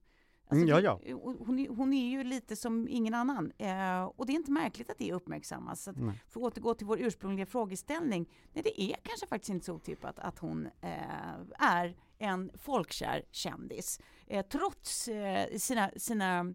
Mm, 0.52 0.68
ja, 0.68 0.80
ja. 0.80 1.00
Hon, 1.14 1.60
är, 1.60 1.70
hon 1.70 1.94
är 1.94 2.10
ju 2.10 2.24
lite 2.24 2.56
som 2.56 2.88
ingen 2.88 3.14
annan. 3.14 3.52
Eh, 3.58 4.04
och 4.04 4.26
det 4.26 4.34
är 4.34 4.36
inte 4.36 4.52
märkligt 4.52 4.90
att 4.90 4.98
det 4.98 5.14
uppmärksammas. 5.14 5.84
Så 5.84 5.92
att 5.92 5.98
Nej. 5.98 6.24
för 6.30 6.40
att 6.40 6.46
återgå 6.46 6.74
till 6.74 6.88
vår 6.88 7.00
ursprungliga 7.00 7.46
frågeställning. 7.46 8.30
Nej, 8.54 8.64
det 8.64 8.82
är 8.82 8.96
kanske 9.04 9.28
faktiskt 9.28 9.50
inte 9.50 9.66
så 9.66 9.74
otippat 9.74 10.20
att 10.20 10.40
hon 10.40 10.66
eh, 10.82 11.36
är 11.60 11.96
en 12.18 12.52
folkkär 12.56 13.24
kändis. 13.32 14.00
Eh, 14.28 14.46
trots 14.46 15.08
eh, 15.08 15.58
sina, 15.58 15.92
sina 15.98 16.54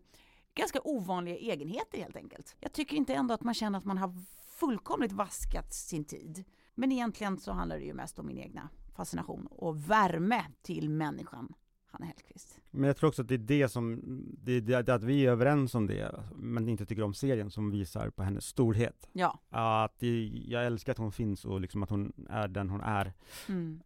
ganska 0.54 0.80
ovanliga 0.84 1.36
egenheter 1.36 1.98
helt 1.98 2.16
enkelt. 2.16 2.56
Jag 2.60 2.72
tycker 2.72 2.96
inte 2.96 3.14
ändå 3.14 3.34
att 3.34 3.42
man 3.42 3.54
känner 3.54 3.78
att 3.78 3.84
man 3.84 3.98
har 3.98 4.14
fullkomligt 4.48 5.12
vaskat 5.12 5.74
sin 5.74 6.04
tid. 6.04 6.44
Men 6.74 6.92
egentligen 6.92 7.38
så 7.38 7.52
handlar 7.52 7.78
det 7.78 7.84
ju 7.84 7.94
mest 7.94 8.18
om 8.18 8.26
min 8.26 8.38
egna 8.38 8.68
fascination 8.96 9.46
och 9.46 9.90
värme 9.90 10.44
till 10.62 10.90
människan 10.90 11.54
Hanna 11.86 12.06
Hellquist. 12.06 12.57
Men 12.70 12.84
jag 12.86 12.96
tror 12.96 13.08
också 13.08 13.22
att 13.22 13.28
det 13.28 13.34
är 13.34 13.38
det 13.38 13.68
som, 13.68 14.00
det 14.42 14.52
är 14.52 14.60
det, 14.60 14.88
att 14.94 15.02
vi 15.02 15.26
är 15.26 15.30
överens 15.30 15.74
om 15.74 15.86
det, 15.86 16.14
men 16.36 16.68
inte 16.68 16.86
tycker 16.86 17.02
om 17.02 17.14
serien, 17.14 17.50
som 17.50 17.70
visar 17.70 18.10
på 18.10 18.22
hennes 18.22 18.44
storhet. 18.44 19.08
Ja. 19.12 19.38
Att 19.50 19.98
det, 19.98 20.26
jag 20.46 20.66
älskar 20.66 20.92
att 20.92 20.98
hon 20.98 21.12
finns 21.12 21.44
och 21.44 21.60
liksom 21.60 21.82
att 21.82 21.90
hon 21.90 22.12
är 22.30 22.48
den 22.48 22.70
hon 22.70 22.80
är. 22.80 23.12
Mm. 23.48 23.80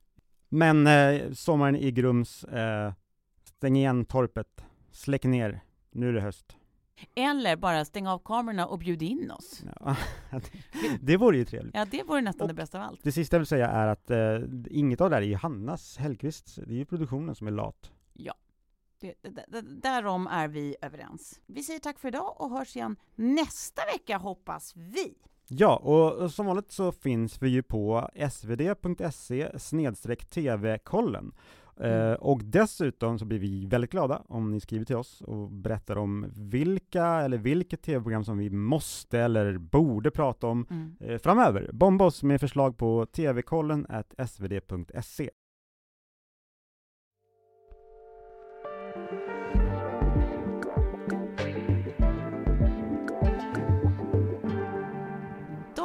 Men 0.49 0.87
eh, 0.87 1.33
sommaren 1.33 1.77
i 1.77 1.91
Grums, 1.91 2.45
eh, 2.45 2.93
stäng 3.45 3.77
igen 3.77 4.05
torpet, 4.05 4.65
släck 4.91 5.25
ner, 5.25 5.61
nu 5.91 6.09
är 6.09 6.12
det 6.12 6.21
höst. 6.21 6.57
Eller 7.15 7.57
bara 7.57 7.85
stänga 7.85 8.12
av 8.12 8.19
kamerorna 8.19 8.67
och 8.67 8.79
bjuda 8.79 9.05
in 9.05 9.31
oss. 9.31 9.62
Ja, 10.31 10.41
det, 10.73 10.99
det 11.01 11.17
vore 11.17 11.37
ju 11.39 11.45
trevligt. 11.45 11.75
Ja, 11.75 11.87
det 11.91 12.03
vore 12.03 12.21
nästan 12.21 12.43
Och- 12.45 12.49
det 12.49 12.55
bästa 12.55 12.79
av 12.79 12.85
allt. 12.85 13.01
Det 13.03 13.12
sista 13.12 13.37
jag 13.37 13.41
vill 13.41 13.47
säga 13.47 13.69
är 13.69 13.87
att 13.87 14.11
eh, 14.11 14.39
inget 14.71 15.01
av 15.01 15.11
det 15.11 15.17
här 15.17 15.23
är 15.23 15.27
ju 15.27 15.35
Hannas 15.35 15.97
Hellqvists, 15.97 16.55
det 16.55 16.73
är 16.75 16.77
ju 16.77 16.85
produktionen 16.85 17.35
som 17.35 17.47
är 17.47 17.51
lat. 17.51 17.91
Det, 18.12 18.31
det, 19.23 19.44
det, 19.49 19.61
därom 19.61 20.26
är 20.26 20.49
vi 20.49 20.76
överens. 20.82 21.40
Vi 21.47 21.62
säger 21.62 21.80
tack 21.80 21.99
för 21.99 22.09
idag 22.09 22.35
och 22.40 22.50
hörs 22.50 22.76
igen 22.76 22.97
nästa 23.14 23.82
vecka 23.92 24.16
hoppas 24.16 24.76
vi. 24.76 25.14
Ja, 25.49 25.76
och 25.76 26.30
som 26.32 26.47
vanligt 26.47 26.73
så 26.73 26.92
finns 26.92 27.42
vi 27.42 27.49
ju 27.49 27.62
på 27.62 28.09
svd.se 28.30 29.59
snedstreck 29.59 30.25
tv-kollen. 30.30 31.32
Eh, 31.80 32.12
och 32.12 32.40
dessutom 32.44 33.18
så 33.18 33.25
blir 33.25 33.38
vi 33.38 33.66
väldigt 33.66 33.90
glada 33.90 34.23
om 34.28 34.50
ni 34.50 34.61
skriver 34.61 34.85
till 34.85 34.97
oss 34.97 35.21
och 35.21 35.50
berättar 35.50 35.97
om 35.99 36.26
vilka 36.37 37.06
eller 37.06 37.38
vilket 37.38 37.82
tv-program 37.82 38.25
som 38.25 38.38
vi 38.38 38.50
måste 38.50 39.18
eller 39.18 39.59
borde 39.59 40.11
prata 40.11 40.47
om 40.47 40.66
Mm. 40.71 40.97
eh, 41.00 41.18
framöver. 41.18 41.71
Bomba 41.73 42.04
oss 42.04 42.23
med 42.23 42.40
förslag 42.40 42.76
på 42.76 43.06
tvkollen 43.06 43.87
svd.se. 44.26 45.30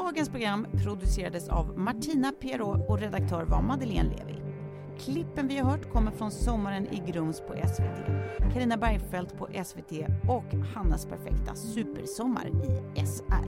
Dagens 0.08 0.30
program 0.30 0.67
producerades 0.84 1.50
av 1.50 1.80
Martina 1.80 2.32
Pierrot 2.32 2.89
och 2.89 3.00
redaktör 3.00 3.43
var 3.43 3.62
Madeleine 3.62 4.10
Levi. 4.10 4.41
Klippen 5.00 5.48
vi 5.48 5.58
har 5.58 5.72
hört 5.72 5.91
kommer 5.91 6.12
från 6.12 6.32
Sommaren 6.32 6.88
i 6.88 7.12
Grums 7.12 7.41
på 7.41 7.54
SVT, 7.67 8.06
Karina 8.54 8.78
Bergfeldt 8.78 9.38
på 9.38 9.48
SVT 9.63 9.91
och 10.30 10.54
Hannas 10.76 11.06
perfekta 11.06 11.56
Supersommar 11.56 12.48
i 12.48 13.06
SR. 13.06 13.48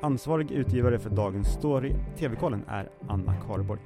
Ansvarig 0.00 0.50
utgivare 0.50 0.98
för 0.98 1.10
dagens 1.10 1.48
story, 1.48 1.94
TV-kollen, 2.18 2.64
är 2.68 2.90
Anna 3.08 3.34
Karborg. 3.46 3.80